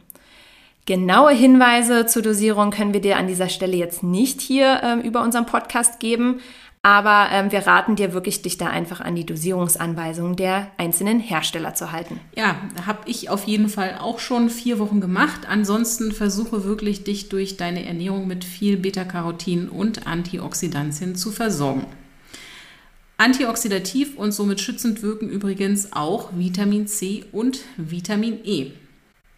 Genaue 0.86 1.32
Hinweise 1.32 2.06
zur 2.06 2.22
Dosierung 2.22 2.72
können 2.72 2.94
wir 2.94 3.02
dir 3.02 3.18
an 3.18 3.28
dieser 3.28 3.50
Stelle 3.50 3.76
jetzt 3.76 4.04
nicht 4.04 4.40
hier 4.40 4.82
ähm, 4.84 5.02
über 5.02 5.22
unseren 5.22 5.48
Podcast 5.48 6.00
geben, 6.00 6.40
aber 6.82 7.28
ähm, 7.32 7.52
wir 7.52 7.68
raten 7.68 7.98
dir 7.98 8.14
wirklich, 8.14 8.42
dich 8.42 8.58
da 8.58 8.68
einfach 8.68 9.02
an 9.02 9.16
die 9.16 9.26
Dosierungsanweisungen 9.26 10.38
der 10.38 10.72
einzelnen 10.78 11.20
Hersteller 11.20 11.74
zu 11.74 11.92
halten. 11.92 12.22
Ja, 12.38 12.56
habe 12.86 13.00
ich 13.06 13.30
auf 13.30 13.44
jeden 13.46 13.68
Fall 13.68 13.98
auch 14.00 14.20
schon 14.20 14.50
vier 14.50 14.80
Wochen 14.80 15.02
gemacht. 15.02 15.42
Ansonsten 15.50 16.14
versuche 16.14 16.64
wirklich, 16.64 17.04
dich 17.04 17.28
durch 17.28 17.58
deine 17.58 17.86
Ernährung 17.86 18.28
mit 18.28 18.46
viel 18.46 18.78
Beta-Carotin 18.78 19.68
und 19.68 20.08
Antioxidantien 20.08 21.16
zu 21.16 21.32
versorgen. 21.32 21.86
Antioxidativ 23.18 24.18
und 24.18 24.32
somit 24.32 24.62
schützend 24.62 25.02
wirken 25.02 25.30
übrigens 25.30 25.92
auch 25.92 26.30
Vitamin 26.34 26.88
C 26.88 27.26
und 27.34 27.60
Vitamin 27.76 28.40
E. 28.46 28.72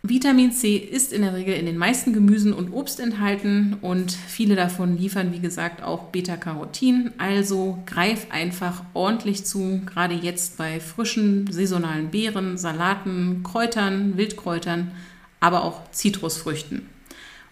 Vitamin 0.04 0.52
C 0.52 0.78
ist 0.78 1.14
in 1.14 1.22
der 1.22 1.36
Regel 1.36 1.54
in 1.54 1.68
den 1.68 1.78
meisten 1.78 2.12
Gemüsen 2.12 2.54
und 2.54 2.74
Obst 2.74 3.00
enthalten 3.00 3.78
und 3.82 4.12
viele 4.12 4.56
davon 4.56 4.98
liefern, 4.98 5.32
wie 5.32 5.40
gesagt, 5.40 5.84
auch 5.84 6.06
Beta-Carotin. 6.06 7.12
Also 7.20 7.78
greif 7.86 8.26
einfach 8.32 8.84
ordentlich 8.96 9.46
zu, 9.46 9.82
gerade 9.86 10.16
jetzt 10.16 10.58
bei 10.58 10.80
frischen 10.80 11.52
saisonalen 11.52 12.10
Beeren, 12.10 12.58
Salaten, 12.58 13.44
Kräutern, 13.44 14.18
Wildkräutern, 14.18 14.92
aber 15.40 15.64
auch 15.64 15.92
Zitrusfrüchten. 15.92 16.90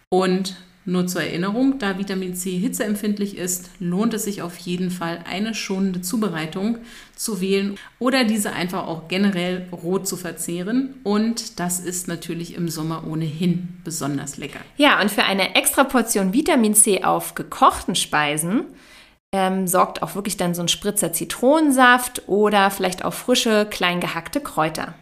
Und 0.10 0.56
nur 0.89 1.08
zur 1.08 1.22
Erinnerung, 1.22 1.79
da 1.79 1.98
Vitamin 1.98 2.36
C 2.36 2.58
hitzeempfindlich 2.58 3.38
ist, 3.38 3.69
lohnt 3.79 4.13
es 4.13 4.24
sich 4.24 4.41
auf 4.41 4.58
jeden 4.58 4.91
Fall, 4.91 5.24
eine 5.29 5.53
schonende 5.53 6.01
Zubereitung 6.01 6.79
zu 7.15 7.41
wählen 7.41 7.77
oder 8.00 8.24
diese 8.24 8.53
einfach 8.53 8.88
auch 8.88 9.08
generell 9.08 9.67
roh 9.72 10.00
zu 10.00 10.17
verzehren. 10.17 10.96
Und 11.03 11.60
das 11.60 11.79
ist 11.79 12.08
natürlich 12.08 12.55
im 12.55 12.69
Sommer 12.69 13.05
ohnehin 13.08 13.79
besonders 13.84 14.38
lecker. 14.38 14.60
Ja, 14.77 15.01
und 15.01 15.12
für 15.12 15.24
eine 15.24 15.55
extra 15.55 15.84
Portion 15.84 16.34
Vitamin 16.34 16.74
C 16.74 17.03
auf 17.03 17.36
gekochten 17.36 17.96
Speisen 17.96 18.65
ähm, 19.31 19.67
sorgt 19.67 20.01
auch 20.01 20.15
wirklich 20.15 20.38
dann 20.38 20.55
so 20.55 20.62
ein 20.62 20.67
Spritzer 20.67 21.13
Zitronensaft 21.13 22.24
oder 22.27 22.72
vielleicht 22.72 23.05
auch 23.05 23.13
frische, 23.13 23.67
klein 23.69 24.00
gehackte 24.00 24.41
Kräuter. 24.41 24.96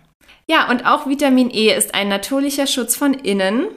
Ja, 0.49 0.69
und 0.69 0.85
auch 0.85 1.07
Vitamin 1.07 1.49
E 1.49 1.73
ist 1.73 1.93
ein 1.93 2.07
natürlicher 2.07 2.67
Schutz 2.67 2.95
von 2.95 3.13
innen 3.13 3.67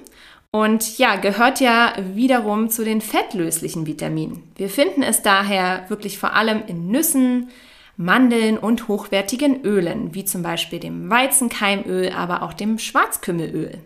und 0.53 0.99
ja, 0.99 1.17
gehört 1.17 1.61
ja 1.61 1.93
wiederum 2.15 2.71
zu 2.71 2.85
den 2.85 3.01
fettlöslichen 3.01 3.87
Vitaminen. 3.87 4.43
Wir 4.57 4.69
finden 4.69 5.03
es 5.03 5.23
daher 5.23 5.85
wirklich 5.89 6.19
vor 6.19 6.35
allem 6.35 6.63
in 6.67 6.89
Nüssen, 6.89 7.51
Mandeln 7.97 8.57
und 8.59 8.89
hochwertigen 8.89 9.63
Ölen, 9.63 10.15
wie 10.15 10.25
zum 10.25 10.43
Beispiel 10.43 10.81
dem 10.81 11.11
Weizenkeimöl, 11.11 12.11
aber 12.13 12.43
auch 12.43 12.55
dem 12.55 12.79
Schwarzkümmelöl. 12.79 13.79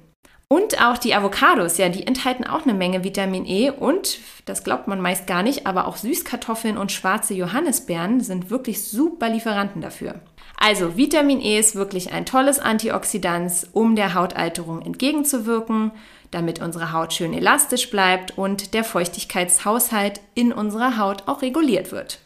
Und 0.47 0.81
auch 0.81 0.99
die 0.99 1.15
Avocados, 1.15 1.79
ja, 1.79 1.89
die 1.89 2.07
enthalten 2.07 2.45
auch 2.45 2.63
eine 2.63 2.75
Menge 2.75 3.03
Vitamin 3.03 3.45
E 3.45 3.71
und, 3.71 4.19
das 4.45 4.63
glaubt 4.63 4.87
man 4.87 5.01
meist 5.01 5.27
gar 5.27 5.43
nicht, 5.43 5.67
aber 5.67 5.89
auch 5.89 5.97
Süßkartoffeln 5.97 6.79
und 6.79 6.93
schwarze 6.93 7.35
Johannisbeeren 7.35 8.21
sind 8.21 8.51
wirklich 8.51 8.85
super 8.85 9.29
Lieferanten 9.29 9.83
dafür. 9.83 10.21
Also 10.57 10.97
Vitamin 10.97 11.41
E 11.41 11.59
ist 11.59 11.75
wirklich 11.75 12.13
ein 12.13 12.25
tolles 12.25 12.61
Antioxidant, 12.61 13.67
um 13.73 13.97
der 13.97 14.15
Hautalterung 14.15 14.81
entgegenzuwirken 14.83 15.91
damit 16.31 16.61
unsere 16.61 16.93
Haut 16.93 17.13
schön 17.13 17.33
elastisch 17.33 17.91
bleibt 17.91 18.37
und 18.37 18.75
der 18.75 18.85
Feuchtigkeitshaushalt 18.85 20.21
in 20.35 20.53
unserer 20.53 20.99
Haut 20.99 21.25
auch 21.27 21.43
reguliert 21.43 21.93
wird. 21.93 22.21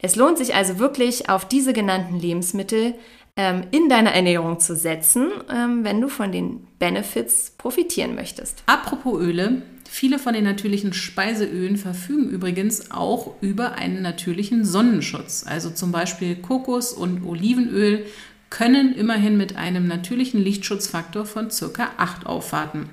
Es 0.00 0.16
lohnt 0.16 0.38
sich 0.38 0.54
also 0.54 0.78
wirklich, 0.78 1.28
auf 1.28 1.46
diese 1.46 1.72
genannten 1.72 2.18
Lebensmittel 2.18 2.94
ähm, 3.36 3.64
in 3.70 3.88
deiner 3.88 4.12
Ernährung 4.12 4.60
zu 4.60 4.74
setzen, 4.74 5.30
ähm, 5.50 5.84
wenn 5.84 6.00
du 6.00 6.08
von 6.08 6.32
den 6.32 6.66
Benefits 6.78 7.52
profitieren 7.56 8.14
möchtest. 8.14 8.62
Apropos 8.66 9.20
Öle, 9.20 9.62
viele 9.88 10.18
von 10.18 10.34
den 10.34 10.44
natürlichen 10.44 10.92
Speiseölen 10.92 11.76
verfügen 11.76 12.28
übrigens 12.30 12.90
auch 12.90 13.34
über 13.40 13.72
einen 13.72 14.02
natürlichen 14.02 14.64
Sonnenschutz. 14.64 15.44
Also 15.46 15.70
zum 15.70 15.92
Beispiel 15.92 16.36
Kokos- 16.36 16.92
und 16.92 17.26
Olivenöl 17.26 18.06
können 18.50 18.94
immerhin 18.94 19.36
mit 19.36 19.56
einem 19.56 19.86
natürlichen 19.86 20.40
Lichtschutzfaktor 20.42 21.26
von 21.26 21.48
ca. 21.48 21.90
8 21.96 22.26
aufwarten. 22.26 22.90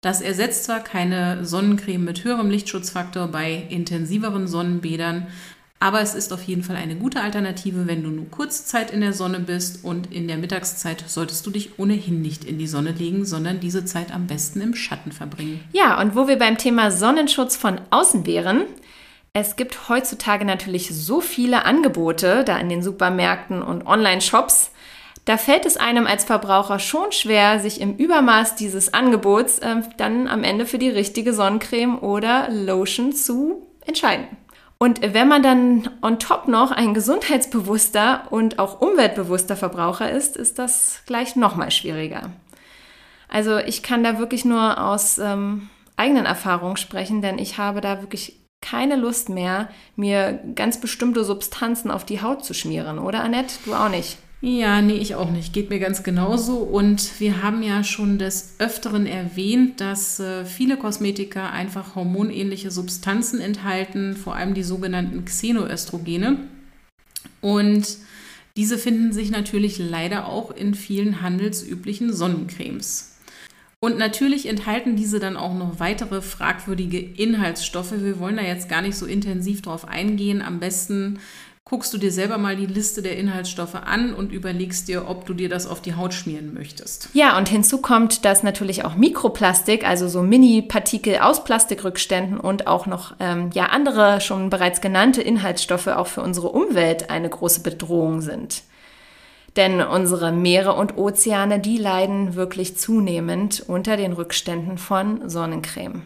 Das 0.00 0.20
ersetzt 0.20 0.64
zwar 0.64 0.80
keine 0.80 1.44
Sonnencreme 1.44 2.04
mit 2.04 2.22
höherem 2.22 2.50
Lichtschutzfaktor 2.50 3.28
bei 3.28 3.66
intensiveren 3.70 4.46
Sonnenbädern, 4.46 5.26
aber 5.78 6.00
es 6.00 6.14
ist 6.14 6.32
auf 6.32 6.42
jeden 6.42 6.62
Fall 6.62 6.76
eine 6.76 6.96
gute 6.96 7.20
Alternative, 7.20 7.86
wenn 7.86 8.02
du 8.02 8.08
nur 8.08 8.30
kurze 8.30 8.64
Zeit 8.64 8.90
in 8.90 9.02
der 9.02 9.12
Sonne 9.12 9.40
bist 9.40 9.84
und 9.84 10.12
in 10.12 10.26
der 10.26 10.38
Mittagszeit 10.38 11.04
solltest 11.06 11.46
du 11.46 11.50
dich 11.50 11.78
ohnehin 11.78 12.22
nicht 12.22 12.44
in 12.44 12.58
die 12.58 12.66
Sonne 12.66 12.92
legen, 12.92 13.26
sondern 13.26 13.60
diese 13.60 13.84
Zeit 13.84 14.12
am 14.14 14.26
besten 14.26 14.62
im 14.62 14.74
Schatten 14.74 15.12
verbringen. 15.12 15.60
Ja, 15.72 16.00
und 16.00 16.16
wo 16.16 16.28
wir 16.28 16.38
beim 16.38 16.56
Thema 16.56 16.90
Sonnenschutz 16.90 17.56
von 17.56 17.80
außen 17.90 18.26
wären, 18.26 18.62
es 19.34 19.56
gibt 19.56 19.90
heutzutage 19.90 20.46
natürlich 20.46 20.94
so 20.94 21.20
viele 21.20 21.66
Angebote 21.66 22.42
da 22.44 22.56
in 22.56 22.70
den 22.70 22.82
Supermärkten 22.82 23.60
und 23.60 23.86
Online-Shops. 23.86 24.70
Da 25.26 25.36
fällt 25.36 25.66
es 25.66 25.76
einem 25.76 26.06
als 26.06 26.24
Verbraucher 26.24 26.78
schon 26.78 27.10
schwer, 27.10 27.58
sich 27.58 27.80
im 27.80 27.96
Übermaß 27.96 28.54
dieses 28.54 28.94
Angebots 28.94 29.58
äh, 29.58 29.82
dann 29.96 30.28
am 30.28 30.44
Ende 30.44 30.66
für 30.66 30.78
die 30.78 30.88
richtige 30.88 31.34
Sonnencreme 31.34 31.98
oder 31.98 32.48
Lotion 32.48 33.12
zu 33.12 33.66
entscheiden. 33.84 34.28
Und 34.78 35.00
wenn 35.02 35.26
man 35.26 35.42
dann 35.42 35.90
on 36.00 36.20
top 36.20 36.46
noch 36.46 36.70
ein 36.70 36.94
gesundheitsbewusster 36.94 38.28
und 38.30 38.60
auch 38.60 38.80
umweltbewusster 38.80 39.56
Verbraucher 39.56 40.10
ist, 40.10 40.36
ist 40.36 40.60
das 40.60 41.02
gleich 41.06 41.34
nochmal 41.34 41.72
schwieriger. 41.72 42.30
Also 43.28 43.58
ich 43.58 43.82
kann 43.82 44.04
da 44.04 44.20
wirklich 44.20 44.44
nur 44.44 44.80
aus 44.80 45.18
ähm, 45.18 45.70
eigenen 45.96 46.26
Erfahrungen 46.26 46.76
sprechen, 46.76 47.20
denn 47.20 47.38
ich 47.38 47.58
habe 47.58 47.80
da 47.80 48.00
wirklich 48.00 48.40
keine 48.60 48.94
Lust 48.94 49.28
mehr, 49.28 49.70
mir 49.96 50.40
ganz 50.54 50.80
bestimmte 50.80 51.24
Substanzen 51.24 51.90
auf 51.90 52.04
die 52.04 52.22
Haut 52.22 52.44
zu 52.44 52.54
schmieren, 52.54 53.00
oder 53.00 53.24
Annette? 53.24 53.54
Du 53.64 53.74
auch 53.74 53.88
nicht? 53.88 54.18
Ja, 54.46 54.80
nee, 54.80 54.98
ich 54.98 55.16
auch 55.16 55.32
nicht. 55.32 55.52
Geht 55.52 55.70
mir 55.70 55.80
ganz 55.80 56.04
genauso. 56.04 56.58
Und 56.58 57.18
wir 57.18 57.42
haben 57.42 57.64
ja 57.64 57.82
schon 57.82 58.16
des 58.16 58.54
Öfteren 58.60 59.04
erwähnt, 59.04 59.80
dass 59.80 60.20
äh, 60.20 60.44
viele 60.44 60.76
Kosmetika 60.76 61.50
einfach 61.50 61.96
hormonähnliche 61.96 62.70
Substanzen 62.70 63.40
enthalten, 63.40 64.14
vor 64.14 64.36
allem 64.36 64.54
die 64.54 64.62
sogenannten 64.62 65.24
Xenoöstrogene. 65.24 66.38
Und 67.40 67.98
diese 68.56 68.78
finden 68.78 69.12
sich 69.12 69.32
natürlich 69.32 69.78
leider 69.78 70.28
auch 70.28 70.52
in 70.52 70.74
vielen 70.74 71.22
handelsüblichen 71.22 72.12
Sonnencremes. 72.12 73.16
Und 73.80 73.98
natürlich 73.98 74.46
enthalten 74.46 74.94
diese 74.94 75.18
dann 75.18 75.36
auch 75.36 75.54
noch 75.54 75.80
weitere 75.80 76.22
fragwürdige 76.22 77.00
Inhaltsstoffe. 77.00 77.94
Wir 78.00 78.20
wollen 78.20 78.36
da 78.36 78.44
jetzt 78.44 78.68
gar 78.68 78.82
nicht 78.82 78.96
so 78.96 79.06
intensiv 79.06 79.62
drauf 79.62 79.88
eingehen. 79.88 80.40
Am 80.40 80.60
besten 80.60 81.18
guckst 81.68 81.92
du 81.92 81.98
dir 81.98 82.12
selber 82.12 82.38
mal 82.38 82.54
die 82.54 82.66
Liste 82.66 83.02
der 83.02 83.18
Inhaltsstoffe 83.18 83.74
an 83.74 84.14
und 84.14 84.30
überlegst 84.30 84.86
dir, 84.86 85.08
ob 85.08 85.26
du 85.26 85.34
dir 85.34 85.48
das 85.48 85.66
auf 85.66 85.82
die 85.82 85.96
Haut 85.96 86.14
schmieren 86.14 86.54
möchtest. 86.54 87.08
Ja, 87.12 87.36
und 87.36 87.48
hinzu 87.48 87.78
kommt, 87.78 88.24
dass 88.24 88.44
natürlich 88.44 88.84
auch 88.84 88.94
Mikroplastik, 88.94 89.84
also 89.84 90.06
so 90.06 90.22
Mini-Partikel 90.22 91.18
aus 91.18 91.42
Plastikrückständen 91.42 92.38
und 92.38 92.68
auch 92.68 92.86
noch 92.86 93.16
ähm, 93.18 93.50
ja, 93.52 93.66
andere 93.66 94.20
schon 94.20 94.48
bereits 94.48 94.80
genannte 94.80 95.22
Inhaltsstoffe 95.22 95.88
auch 95.88 96.06
für 96.06 96.22
unsere 96.22 96.50
Umwelt 96.50 97.10
eine 97.10 97.28
große 97.28 97.62
Bedrohung 97.62 98.20
sind. 98.20 98.62
Denn 99.56 99.80
unsere 99.80 100.30
Meere 100.30 100.74
und 100.74 100.96
Ozeane, 100.96 101.58
die 101.58 101.78
leiden 101.78 102.36
wirklich 102.36 102.76
zunehmend 102.78 103.64
unter 103.66 103.96
den 103.96 104.12
Rückständen 104.12 104.78
von 104.78 105.28
Sonnencreme. 105.28 106.02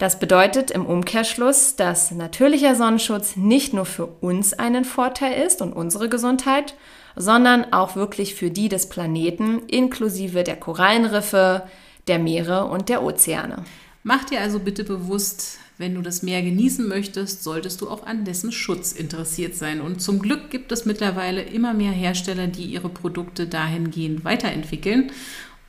Das 0.00 0.18
bedeutet 0.18 0.70
im 0.70 0.86
Umkehrschluss, 0.86 1.76
dass 1.76 2.10
natürlicher 2.10 2.74
Sonnenschutz 2.74 3.36
nicht 3.36 3.74
nur 3.74 3.84
für 3.84 4.06
uns 4.06 4.54
einen 4.54 4.86
Vorteil 4.86 5.42
ist 5.42 5.60
und 5.60 5.74
unsere 5.74 6.08
Gesundheit, 6.08 6.74
sondern 7.16 7.74
auch 7.74 7.96
wirklich 7.96 8.34
für 8.34 8.50
die 8.50 8.70
des 8.70 8.88
Planeten, 8.88 9.58
inklusive 9.66 10.42
der 10.42 10.56
Korallenriffe, 10.56 11.64
der 12.08 12.18
Meere 12.18 12.64
und 12.64 12.88
der 12.88 13.02
Ozeane. 13.02 13.66
Mach 14.02 14.24
dir 14.24 14.40
also 14.40 14.58
bitte 14.58 14.84
bewusst, 14.84 15.58
wenn 15.76 15.94
du 15.94 16.00
das 16.00 16.22
Meer 16.22 16.40
genießen 16.40 16.88
möchtest, 16.88 17.44
solltest 17.44 17.82
du 17.82 17.90
auch 17.90 18.06
an 18.06 18.24
dessen 18.24 18.52
Schutz 18.52 18.92
interessiert 18.92 19.54
sein. 19.54 19.82
Und 19.82 20.00
zum 20.00 20.18
Glück 20.18 20.48
gibt 20.48 20.72
es 20.72 20.86
mittlerweile 20.86 21.42
immer 21.42 21.74
mehr 21.74 21.92
Hersteller, 21.92 22.46
die 22.46 22.64
ihre 22.64 22.88
Produkte 22.88 23.46
dahingehend 23.46 24.24
weiterentwickeln 24.24 25.12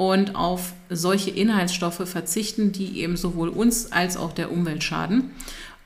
und 0.02 0.36
auf 0.36 0.74
solche 0.90 1.30
Inhaltsstoffe 1.30 2.10
verzichten, 2.10 2.72
die 2.72 3.02
eben 3.02 3.18
sowohl 3.18 3.50
uns 3.50 3.92
als 3.92 4.18
auch 4.18 4.34
der 4.34 4.52
Umwelt 4.52 4.84
schaden. 4.84 5.30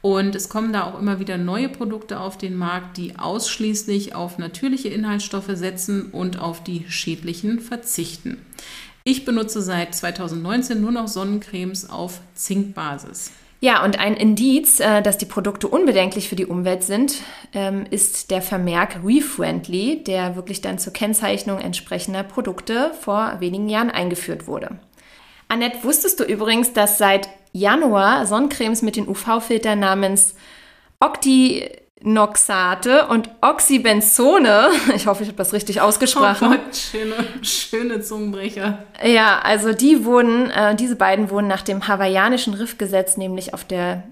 Und 0.02 0.36
es 0.36 0.48
kommen 0.48 0.72
da 0.72 0.86
auch 0.86 0.98
immer 0.98 1.20
wieder 1.20 1.38
neue 1.38 1.68
Produkte 1.68 2.22
auf 2.22 2.38
den 2.38 2.56
Markt, 2.56 2.96
die 2.96 3.20
ausschließlich 3.20 4.16
auf 4.16 4.38
natürliche 4.38 4.88
Inhaltsstoffe 4.88 5.52
setzen 5.56 6.12
und 6.14 6.40
auf 6.40 6.64
die 6.64 6.86
schädlichen 6.88 7.60
verzichten. 7.60 8.38
Ich 9.04 9.26
benutze 9.26 9.62
seit 9.62 9.94
2019 9.94 10.80
nur 10.80 10.94
noch 10.94 11.10
Sonnencremes 11.10 11.90
auf 11.90 12.22
Zinkbasis. 12.36 13.32
Ja, 13.62 13.84
und 13.84 13.98
ein 14.00 14.16
Indiz, 14.16 14.80
äh, 14.80 15.02
dass 15.02 15.18
die 15.18 15.26
Produkte 15.26 15.68
unbedenklich 15.68 16.30
für 16.30 16.36
die 16.36 16.46
Umwelt 16.46 16.84
sind, 16.84 17.16
ähm, 17.54 17.86
ist 17.90 18.30
der 18.30 18.42
Vermerk 18.42 19.00
ReFriendly, 19.04 20.04
der 20.04 20.36
wirklich 20.36 20.62
dann 20.62 20.78
zur 20.78 20.94
Kennzeichnung 20.94 21.60
entsprechender 21.60 22.24
Produkte 22.24 22.92
vor 23.00 23.38
wenigen 23.40 23.70
Jahren 23.70 23.90
eingeführt 23.90 24.48
wurde. 24.48 24.80
Annette, 25.48 25.84
wusstest 25.84 26.20
du 26.20 26.24
übrigens, 26.24 26.74
dass 26.74 26.98
seit 26.98 27.30
Januar 27.54 28.26
Sonnencremes 28.26 28.82
mit 28.82 28.98
den 28.98 29.08
UV-Filtern 29.08 29.80
namens 29.80 30.36
Octi 31.00 31.70
Noxate 32.02 33.08
und 33.08 33.30
Oxybenzone. 33.42 34.70
Ich 34.96 35.08
hoffe, 35.08 35.24
ich 35.24 35.30
habe 35.30 35.38
das 35.38 35.54
richtig 35.54 35.82
ausgesprochen. 35.82 36.48
Oh 36.48 36.52
Gott, 36.52 36.76
schöne, 36.76 37.14
schöne 37.42 38.02
Zungenbrecher. 38.02 38.80
Ja, 39.04 39.40
also 39.40 39.74
die 39.74 40.06
wurden, 40.06 40.50
äh, 40.52 40.76
diese 40.76 40.96
beiden 40.96 41.30
wurden 41.30 41.48
nach 41.48 41.62
dem 41.62 41.88
hawaiianischen 41.88 42.54
Riffgesetz 42.54 43.18
nämlich 43.18 43.54
auf 43.54 43.64
der 43.64 44.04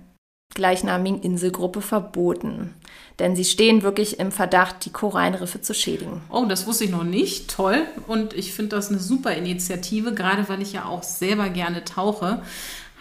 gleichnamigen 0.54 1.22
Inselgruppe 1.22 1.82
verboten. 1.82 2.74
Denn 3.20 3.36
sie 3.36 3.46
stehen 3.46 3.84
wirklich 3.84 4.20
im 4.20 4.32
Verdacht, 4.32 4.86
die 4.86 4.92
Korallenriffe 4.92 5.62
zu 5.62 5.74
schädigen. 5.74 6.22
Oh, 6.30 6.46
das 6.46 6.66
wusste 6.66 6.86
ich 6.86 6.90
noch 6.90 7.04
nicht. 7.04 7.50
Toll. 7.50 7.82
Und 8.08 8.34
ich 8.34 8.54
finde 8.54 8.75
das 8.75 8.90
eine 8.90 9.00
super 9.00 9.34
Initiative, 9.34 10.13
gerade 10.13 10.50
weil 10.50 10.62
ich 10.62 10.74
ja 10.74 10.86
auch 10.86 11.04
selber 11.04 11.50
gerne 11.50 11.84
tauche 11.84 12.42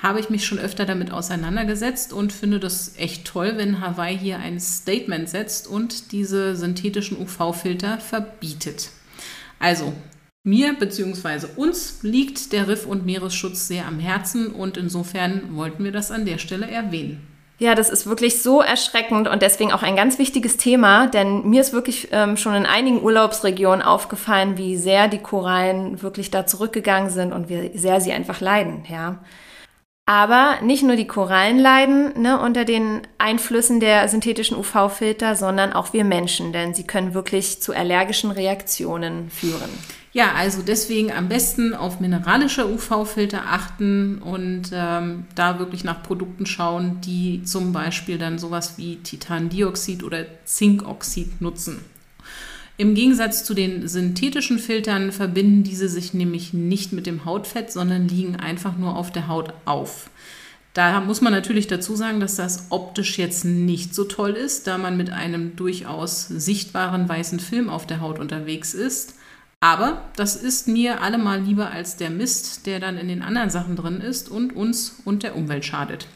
habe 0.02 0.18
ich 0.18 0.30
mich 0.30 0.44
schon 0.44 0.58
öfter 0.58 0.84
damit 0.84 1.12
auseinandergesetzt 1.12 2.12
und 2.12 2.32
finde 2.32 2.58
das 2.58 2.94
echt 2.98 3.24
toll, 3.24 3.52
wenn 3.56 3.80
Hawaii 3.80 4.18
hier 4.18 4.38
ein 4.38 4.58
Statement 4.58 5.28
setzt 5.28 5.68
und 5.68 6.10
diese 6.10 6.56
synthetischen 6.56 7.18
UV-Filter 7.18 7.98
verbietet. 7.98 8.90
Also, 9.60 9.92
mir 10.42 10.74
bzw. 10.74 11.46
uns 11.54 12.02
liegt 12.02 12.52
der 12.52 12.66
Riff- 12.66 12.86
und 12.86 13.06
Meeresschutz 13.06 13.68
sehr 13.68 13.86
am 13.86 14.00
Herzen 14.00 14.48
und 14.48 14.76
insofern 14.76 15.54
wollten 15.54 15.84
wir 15.84 15.92
das 15.92 16.10
an 16.10 16.26
der 16.26 16.38
Stelle 16.38 16.68
erwähnen. 16.68 17.24
Ja, 17.60 17.76
das 17.76 17.90
ist 17.90 18.08
wirklich 18.08 18.42
so 18.42 18.60
erschreckend 18.60 19.28
und 19.28 19.40
deswegen 19.40 19.70
auch 19.70 19.84
ein 19.84 19.94
ganz 19.94 20.18
wichtiges 20.18 20.56
Thema, 20.56 21.06
denn 21.06 21.48
mir 21.48 21.60
ist 21.60 21.72
wirklich 21.72 22.08
ähm, 22.10 22.36
schon 22.36 22.54
in 22.54 22.66
einigen 22.66 23.00
Urlaubsregionen 23.04 23.82
aufgefallen, 23.82 24.58
wie 24.58 24.76
sehr 24.76 25.06
die 25.06 25.18
Korallen 25.18 26.02
wirklich 26.02 26.32
da 26.32 26.44
zurückgegangen 26.44 27.10
sind 27.10 27.32
und 27.32 27.48
wie 27.48 27.70
sehr 27.78 28.00
sie 28.00 28.10
einfach 28.10 28.40
leiden, 28.40 28.82
ja. 28.90 29.20
Aber 30.04 30.56
nicht 30.62 30.82
nur 30.82 30.96
die 30.96 31.06
Korallen 31.06 31.60
leiden 31.60 32.20
ne, 32.20 32.40
unter 32.40 32.64
den 32.64 33.02
Einflüssen 33.18 33.78
der 33.78 34.08
synthetischen 34.08 34.56
UV-Filter, 34.56 35.36
sondern 35.36 35.72
auch 35.72 35.92
wir 35.92 36.04
Menschen, 36.04 36.52
denn 36.52 36.74
sie 36.74 36.84
können 36.84 37.14
wirklich 37.14 37.62
zu 37.62 37.72
allergischen 37.72 38.32
Reaktionen 38.32 39.30
führen. 39.30 39.70
Ja, 40.12 40.32
also 40.32 40.60
deswegen 40.60 41.10
am 41.10 41.28
besten 41.28 41.72
auf 41.72 42.00
mineralische 42.00 42.66
UV-Filter 42.66 43.44
achten 43.48 44.18
und 44.18 44.70
ähm, 44.74 45.24
da 45.34 45.58
wirklich 45.58 45.84
nach 45.84 46.02
Produkten 46.02 46.44
schauen, 46.46 47.00
die 47.00 47.44
zum 47.44 47.72
Beispiel 47.72 48.18
dann 48.18 48.38
sowas 48.38 48.76
wie 48.76 48.96
Titandioxid 48.96 50.02
oder 50.02 50.26
Zinkoxid 50.44 51.40
nutzen. 51.40 51.82
Im 52.82 52.96
Gegensatz 52.96 53.44
zu 53.44 53.54
den 53.54 53.86
synthetischen 53.86 54.58
Filtern 54.58 55.12
verbinden 55.12 55.62
diese 55.62 55.88
sich 55.88 56.14
nämlich 56.14 56.52
nicht 56.52 56.92
mit 56.92 57.06
dem 57.06 57.24
Hautfett, 57.24 57.70
sondern 57.70 58.08
liegen 58.08 58.34
einfach 58.34 58.76
nur 58.76 58.96
auf 58.96 59.12
der 59.12 59.28
Haut 59.28 59.54
auf. 59.66 60.10
Da 60.74 61.00
muss 61.00 61.20
man 61.20 61.32
natürlich 61.32 61.68
dazu 61.68 61.94
sagen, 61.94 62.18
dass 62.18 62.34
das 62.34 62.66
optisch 62.70 63.18
jetzt 63.18 63.44
nicht 63.44 63.94
so 63.94 64.02
toll 64.02 64.32
ist, 64.32 64.66
da 64.66 64.78
man 64.78 64.96
mit 64.96 65.10
einem 65.10 65.54
durchaus 65.54 66.26
sichtbaren 66.26 67.08
weißen 67.08 67.38
Film 67.38 67.70
auf 67.70 67.86
der 67.86 68.00
Haut 68.00 68.18
unterwegs 68.18 68.74
ist. 68.74 69.14
Aber 69.60 70.02
das 70.16 70.34
ist 70.34 70.66
mir 70.66 71.02
allemal 71.02 71.40
lieber 71.40 71.70
als 71.70 71.96
der 71.96 72.10
Mist, 72.10 72.66
der 72.66 72.80
dann 72.80 72.98
in 72.98 73.06
den 73.06 73.22
anderen 73.22 73.50
Sachen 73.50 73.76
drin 73.76 74.00
ist 74.00 74.28
und 74.28 74.56
uns 74.56 74.96
und 75.04 75.22
der 75.22 75.36
Umwelt 75.36 75.64
schadet. 75.64 76.08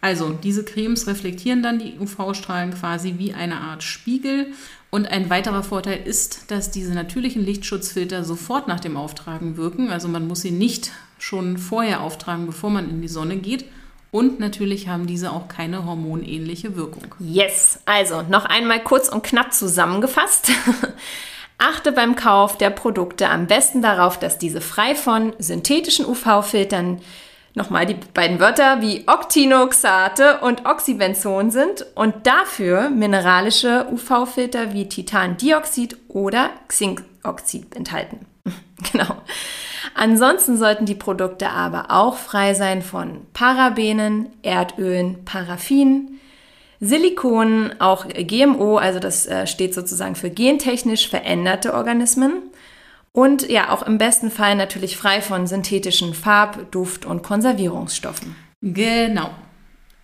Also, 0.00 0.30
diese 0.30 0.64
Cremes 0.64 1.06
reflektieren 1.08 1.62
dann 1.62 1.80
die 1.80 1.98
UV-Strahlen 1.98 2.72
quasi 2.72 3.16
wie 3.18 3.34
eine 3.34 3.60
Art 3.60 3.82
Spiegel. 3.82 4.52
Und 4.90 5.10
ein 5.10 5.28
weiterer 5.28 5.62
Vorteil 5.62 6.00
ist, 6.04 6.50
dass 6.50 6.70
diese 6.70 6.94
natürlichen 6.94 7.44
Lichtschutzfilter 7.44 8.24
sofort 8.24 8.68
nach 8.68 8.80
dem 8.80 8.96
Auftragen 8.96 9.56
wirken. 9.56 9.90
Also 9.90 10.08
man 10.08 10.26
muss 10.26 10.40
sie 10.40 10.50
nicht 10.50 10.92
schon 11.18 11.58
vorher 11.58 12.00
auftragen, 12.00 12.46
bevor 12.46 12.70
man 12.70 12.88
in 12.88 13.02
die 13.02 13.08
Sonne 13.08 13.36
geht. 13.36 13.66
Und 14.10 14.40
natürlich 14.40 14.88
haben 14.88 15.06
diese 15.06 15.32
auch 15.32 15.48
keine 15.48 15.84
hormonähnliche 15.84 16.76
Wirkung. 16.76 17.14
Yes, 17.18 17.80
also 17.84 18.22
noch 18.22 18.46
einmal 18.46 18.82
kurz 18.82 19.08
und 19.10 19.22
knapp 19.22 19.52
zusammengefasst. 19.52 20.50
Achte 21.58 21.92
beim 21.92 22.16
Kauf 22.16 22.56
der 22.56 22.70
Produkte 22.70 23.28
am 23.28 23.46
besten 23.46 23.82
darauf, 23.82 24.18
dass 24.18 24.38
diese 24.38 24.62
frei 24.62 24.94
von 24.94 25.34
synthetischen 25.38 26.06
UV-Filtern 26.06 27.02
nochmal 27.58 27.84
die 27.84 27.96
beiden 28.14 28.40
Wörter 28.40 28.80
wie 28.80 29.04
Octinoxate 29.06 30.38
und 30.40 30.64
Oxybenzon 30.64 31.50
sind 31.50 31.84
und 31.94 32.26
dafür 32.26 32.88
mineralische 32.88 33.86
UV-Filter 33.92 34.72
wie 34.72 34.88
Titandioxid 34.88 35.98
oder 36.08 36.48
Xinkoxid 36.68 37.76
enthalten. 37.76 38.24
genau. 38.92 39.16
Ansonsten 39.94 40.56
sollten 40.56 40.86
die 40.86 40.94
Produkte 40.94 41.50
aber 41.50 41.90
auch 41.90 42.16
frei 42.16 42.54
sein 42.54 42.82
von 42.82 43.26
Parabenen, 43.34 44.28
Erdölen, 44.42 45.24
Paraffin, 45.24 46.20
Silikonen, 46.80 47.80
auch 47.80 48.06
GMO, 48.08 48.76
also 48.76 49.00
das 49.00 49.26
äh, 49.26 49.46
steht 49.46 49.74
sozusagen 49.74 50.14
für 50.14 50.30
gentechnisch 50.30 51.08
veränderte 51.08 51.74
Organismen 51.74 52.47
und 53.18 53.48
ja, 53.48 53.70
auch 53.70 53.82
im 53.82 53.98
besten 53.98 54.30
Fall 54.30 54.54
natürlich 54.54 54.96
frei 54.96 55.20
von 55.20 55.48
synthetischen 55.48 56.14
Farb-, 56.14 56.70
Duft- 56.70 57.04
und 57.04 57.24
Konservierungsstoffen. 57.24 58.36
Genau. 58.60 59.30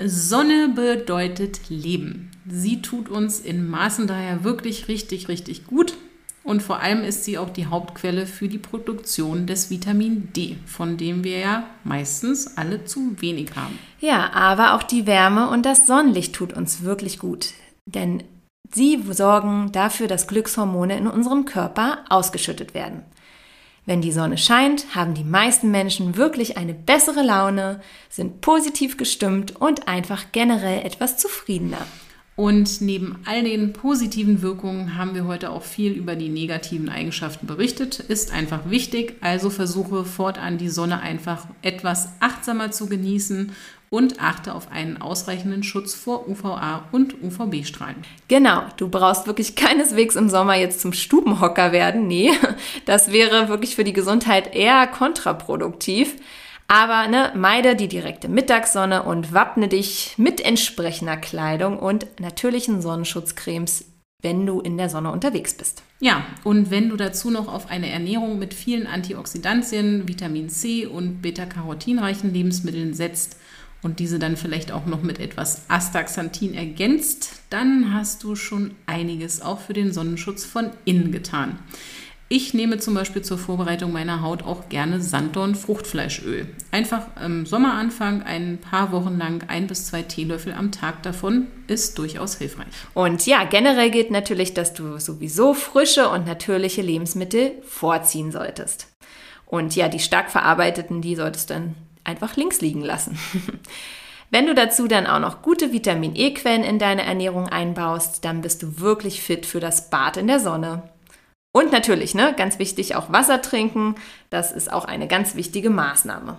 Sonne 0.05 0.73
bedeutet 0.75 1.61
Leben. 1.69 2.33
Sie 2.45 2.83
tut 2.83 3.09
uns 3.09 3.39
in 3.39 3.71
Maßen 3.71 4.09
daher 4.09 4.43
wirklich 4.43 4.89
richtig, 4.89 5.29
richtig 5.29 5.65
gut. 5.65 5.95
Und 6.43 6.61
vor 6.61 6.81
allem 6.81 7.05
ist 7.05 7.25
sie 7.25 7.39
auch 7.39 7.51
die 7.51 7.67
Hauptquelle 7.67 8.27
für 8.27 8.49
die 8.49 8.59
Produktion 8.59 9.47
des 9.47 9.71
Vitamin 9.71 10.33
D, 10.33 10.57
von 10.67 10.97
dem 10.97 11.23
wir 11.23 11.39
ja 11.39 11.67
meistens 11.85 12.57
alle 12.57 12.85
zu 12.85 13.15
wenig 13.21 13.55
haben. 13.55 13.79
Ja, 14.01 14.33
aber 14.33 14.75
auch 14.75 14.83
die 14.83 15.07
Wärme 15.07 15.51
und 15.51 15.65
das 15.65 15.87
Sonnenlicht 15.87 16.35
tut 16.35 16.53
uns 16.53 16.83
wirklich 16.83 17.21
gut. 17.21 17.51
Denn 17.87 18.25
Sie 18.73 19.03
sorgen 19.11 19.71
dafür, 19.73 20.09
dass 20.09 20.27
Glückshormone 20.27 20.97
in 20.97 21.07
unserem 21.07 21.45
Körper 21.45 22.05
ausgeschüttet 22.09 22.75
werden. 22.75 23.03
Wenn 23.87 24.01
die 24.01 24.13
Sonne 24.13 24.39
scheint, 24.39 24.95
haben 24.95 25.15
die 25.15 25.25
meisten 25.25 25.71
Menschen 25.71 26.17
wirklich 26.17 26.57
eine 26.57 26.73
bessere 26.73 27.23
Laune, 27.23 27.81
sind 28.09 28.41
positiv 28.41 28.97
gestimmt 28.97 29.57
und 29.57 29.89
einfach 29.89 30.33
generell 30.33 30.85
etwas 30.87 31.19
zufriedener. 31.19 31.87
Und 32.37 32.81
neben 32.81 33.21
all 33.27 33.45
den 33.45 33.73
positiven 33.73 34.43
Wirkungen 34.43 34.97
haben 34.97 35.15
wir 35.15 35.25
heute 35.25 35.51
auch 35.51 35.63
viel 35.63 35.93
über 35.93 36.17
die 36.17 36.31
negativen 36.31 36.89
Eigenschaften 36.89 37.47
berichtet. 37.47 38.01
Ist 38.01 38.33
einfach 38.33 38.69
wichtig, 38.69 39.15
also 39.21 39.51
versuche 39.51 40.05
fortan 40.05 40.59
die 40.59 40.69
Sonne 40.69 41.01
einfach 41.01 41.47
etwas 41.63 42.09
achtsamer 42.19 42.73
zu 42.73 42.89
genießen 42.89 43.53
und 43.95 44.21
achte 44.21 44.57
auf 44.57 44.73
einen 44.73 45.01
ausreichenden 45.01 45.63
Schutz 45.63 45.95
vor 45.95 46.29
UVA 46.29 46.89
und 46.91 47.23
UVB-Strahlen. 47.23 48.03
Genau, 48.27 48.65
du 48.77 48.89
brauchst 48.89 49.29
wirklich 49.29 49.55
keineswegs 49.55 50.17
im 50.17 50.29
Sommer 50.29 50.57
jetzt 50.57 50.81
zum 50.81 50.93
Stubenhocker 50.93 51.71
werden. 51.71 52.09
Nee, 52.09 52.33
das 52.87 53.13
wäre 53.13 53.49
wirklich 53.49 53.77
für 53.77 53.85
die 53.85 53.93
Gesundheit 53.93 54.53
eher 54.53 54.89
kontraproduktiv. 54.89 56.17
Aber 56.67 57.07
ne, 57.07 57.31
meide 57.37 57.77
die 57.77 57.87
direkte 57.87 58.29
Mittagssonne 58.29 59.05
und 59.05 59.33
wappne 59.33 59.69
dich 59.69 60.15
mit 60.17 60.41
entsprechender 60.41 61.17
Kleidung 61.17 61.79
und 61.79 62.09
natürlichen 62.19 62.83
Sonnenschutzcremes, 62.83 63.85
wenn 64.23 64.45
du 64.45 64.61
in 64.61 64.77
der 64.77 64.89
Sonne 64.89 65.13
unterwegs 65.13 65.55
bist. 65.55 65.85
Ja, 66.01 66.25
und 66.43 66.73
wenn 66.73 66.89
du 66.89 66.97
dazu 66.97 67.31
noch 67.31 67.47
auf 67.47 67.71
eine 67.71 67.91
Ernährung 67.91 68.41
mit 68.41 68.55
vielen 68.55 68.89
Antioxidantien, 68.89 70.09
Vitamin 70.09 70.49
C 70.49 70.85
und 70.85 71.23
Beta-Carotinreichen 71.23 72.35
Lebensmitteln 72.35 72.93
setzt 72.93 73.37
und 73.85 74.01
diese 74.01 74.19
dann 74.19 74.37
vielleicht 74.37 74.73
auch 74.73 74.87
noch 74.87 75.03
mit 75.03 75.21
etwas 75.21 75.63
Astaxanthin 75.69 76.55
ergänzt, 76.55 77.43
dann 77.51 77.95
hast 77.95 78.25
du 78.25 78.35
schon 78.35 78.73
einiges 78.87 79.43
auch 79.43 79.61
für 79.61 79.75
den 79.75 79.93
Sonnenschutz 79.93 80.45
von 80.45 80.71
innen 80.85 81.13
getan. 81.13 81.59
Ich 82.31 82.55
nehme 82.55 82.79
zum 82.79 82.95
Beispiel 82.95 83.21
zur 83.21 83.37
Vorbereitung 83.37 83.93
meiner 83.93 84.23
Haut 84.23 84.43
auch 84.43 84.71
gerne 84.71 85.01
Sanddorn-Fruchtfleischöl. 85.01 86.47
Einfach 86.71 87.07
im 87.23 87.45
Sommeranfang 87.45 88.23
ein 88.23 88.59
paar 88.59 88.93
Wochen 88.93 89.19
lang 89.19 89.45
ein 89.49 89.67
bis 89.67 89.87
zwei 89.87 90.03
Teelöffel 90.03 90.55
am 90.55 90.73
Tag 90.73 91.03
davon 91.03 91.49
ist 91.67 91.99
durchaus 91.99 92.39
hilfreich. 92.39 92.67
Und 92.95 93.27
ja, 93.27 93.45
generell 93.45 93.91
gilt 93.91 94.11
natürlich, 94.11 94.55
dass 94.55 94.73
du 94.73 94.99
sowieso 94.99 95.53
frische 95.53 96.09
und 96.09 96.27
natürliche 96.27 96.81
Lebensmittel 96.81 97.53
vorziehen 97.63 98.33
solltest. 98.33 98.89
Und 99.45 99.77
ja, 99.77 99.89
die 99.89 100.01
stark 100.01 100.31
verarbeiteten, 100.31 101.03
die 101.03 101.17
solltest 101.17 101.51
du 101.51 101.55
dann 101.55 101.75
einfach 102.05 102.37
links 102.37 102.61
liegen 102.61 102.83
lassen. 102.83 103.19
Wenn 104.31 104.47
du 104.47 104.55
dazu 104.55 104.89
dann 104.89 105.07
auch 105.07 105.21
noch 105.21 105.43
gute 105.43 105.73
Vitamin 105.73 106.17
E-Quellen 106.17 106.65
in 106.65 106.79
deine 106.79 107.05
Ernährung 107.05 107.49
einbaust, 107.49 108.25
dann 108.25 108.41
bist 108.41 108.63
du 108.63 108.81
wirklich 108.81 109.23
fit 109.23 109.47
für 109.47 109.61
das 109.61 109.91
Bad 109.91 110.17
in 110.17 110.27
der 110.27 110.41
Sonne. 110.41 110.83
Und 111.53 111.71
natürlich, 111.71 112.15
ne, 112.17 112.35
ganz 112.37 112.59
wichtig, 112.59 112.97
auch 112.97 113.13
Wasser 113.13 113.41
trinken. 113.41 113.95
Das 114.31 114.51
ist 114.51 114.73
auch 114.73 114.87
eine 114.87 115.07
ganz 115.07 115.37
wichtige 115.37 115.71
Maßnahme. 115.71 116.37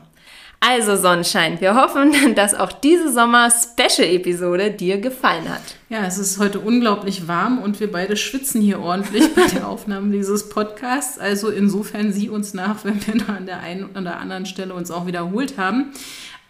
Also 0.67 0.95
Sonnenschein, 0.95 1.61
wir 1.61 1.75
hoffen, 1.75 2.11
dass 2.35 2.55
auch 2.55 2.71
diese 2.71 3.13
Sommer-Special-Episode 3.13 4.71
dir 4.71 4.99
gefallen 4.99 5.47
hat. 5.47 5.61
Ja, 5.89 6.07
es 6.07 6.17
ist 6.17 6.39
heute 6.39 6.59
unglaublich 6.59 7.27
warm 7.27 7.59
und 7.59 7.79
wir 7.79 7.91
beide 7.91 8.17
schwitzen 8.17 8.61
hier 8.61 8.79
ordentlich 8.79 9.35
bei 9.35 9.45
der 9.45 9.67
Aufnahme 9.69 10.11
dieses 10.11 10.49
Podcasts. 10.49 11.19
Also 11.19 11.49
insofern 11.49 12.11
sieh 12.11 12.29
uns 12.29 12.55
nach, 12.55 12.83
wenn 12.83 13.05
wir 13.05 13.13
da 13.23 13.33
an 13.33 13.45
der 13.45 13.59
einen 13.59 13.85
oder 13.95 14.17
anderen 14.17 14.47
Stelle 14.47 14.73
uns 14.73 14.89
auch 14.89 15.05
wiederholt 15.05 15.59
haben. 15.59 15.91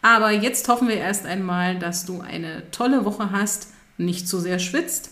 Aber 0.02 0.32
jetzt 0.32 0.70
hoffen 0.70 0.88
wir 0.88 0.96
erst 0.96 1.26
einmal, 1.26 1.78
dass 1.78 2.06
du 2.06 2.22
eine 2.22 2.72
tolle 2.72 3.04
Woche 3.04 3.32
hast, 3.32 3.68
nicht 3.98 4.30
zu 4.30 4.40
sehr 4.40 4.60
schwitzt 4.60 5.12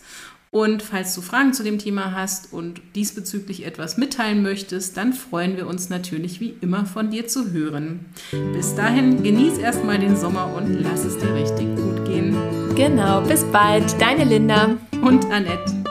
und 0.54 0.84
falls 0.84 1.16
du 1.16 1.22
Fragen 1.22 1.52
zu 1.52 1.64
dem 1.64 1.80
Thema 1.80 2.12
hast 2.12 2.54
und 2.54 2.80
diesbezüglich 2.94 3.66
etwas 3.66 3.98
mitteilen 3.98 4.44
möchtest, 4.44 4.96
dann 4.98 5.12
freuen 5.12 5.58
wir 5.58 5.66
uns 5.66 5.90
natürlich 5.90 6.40
wie 6.40 6.54
immer 6.62 6.86
von 6.86 7.10
dir 7.10 7.28
zu 7.28 7.52
hören. 7.52 8.06
Bis 8.54 8.76
dahin, 8.76 9.24
genieß 9.24 9.58
erstmal 9.58 9.98
den 9.98 10.16
Sommer 10.16 10.54
und 10.56 10.72
lass 10.84 11.06
es 11.06 11.18
dir 11.18 11.34
richtig 11.34 11.76
gut 11.76 12.06
gehen. 12.06 12.36
Genau, 12.76 13.22
bis 13.22 13.44
bald, 13.46 14.00
deine 14.00 14.26
Linda 14.26 14.78
und 15.02 15.26
Annette. 15.32 15.83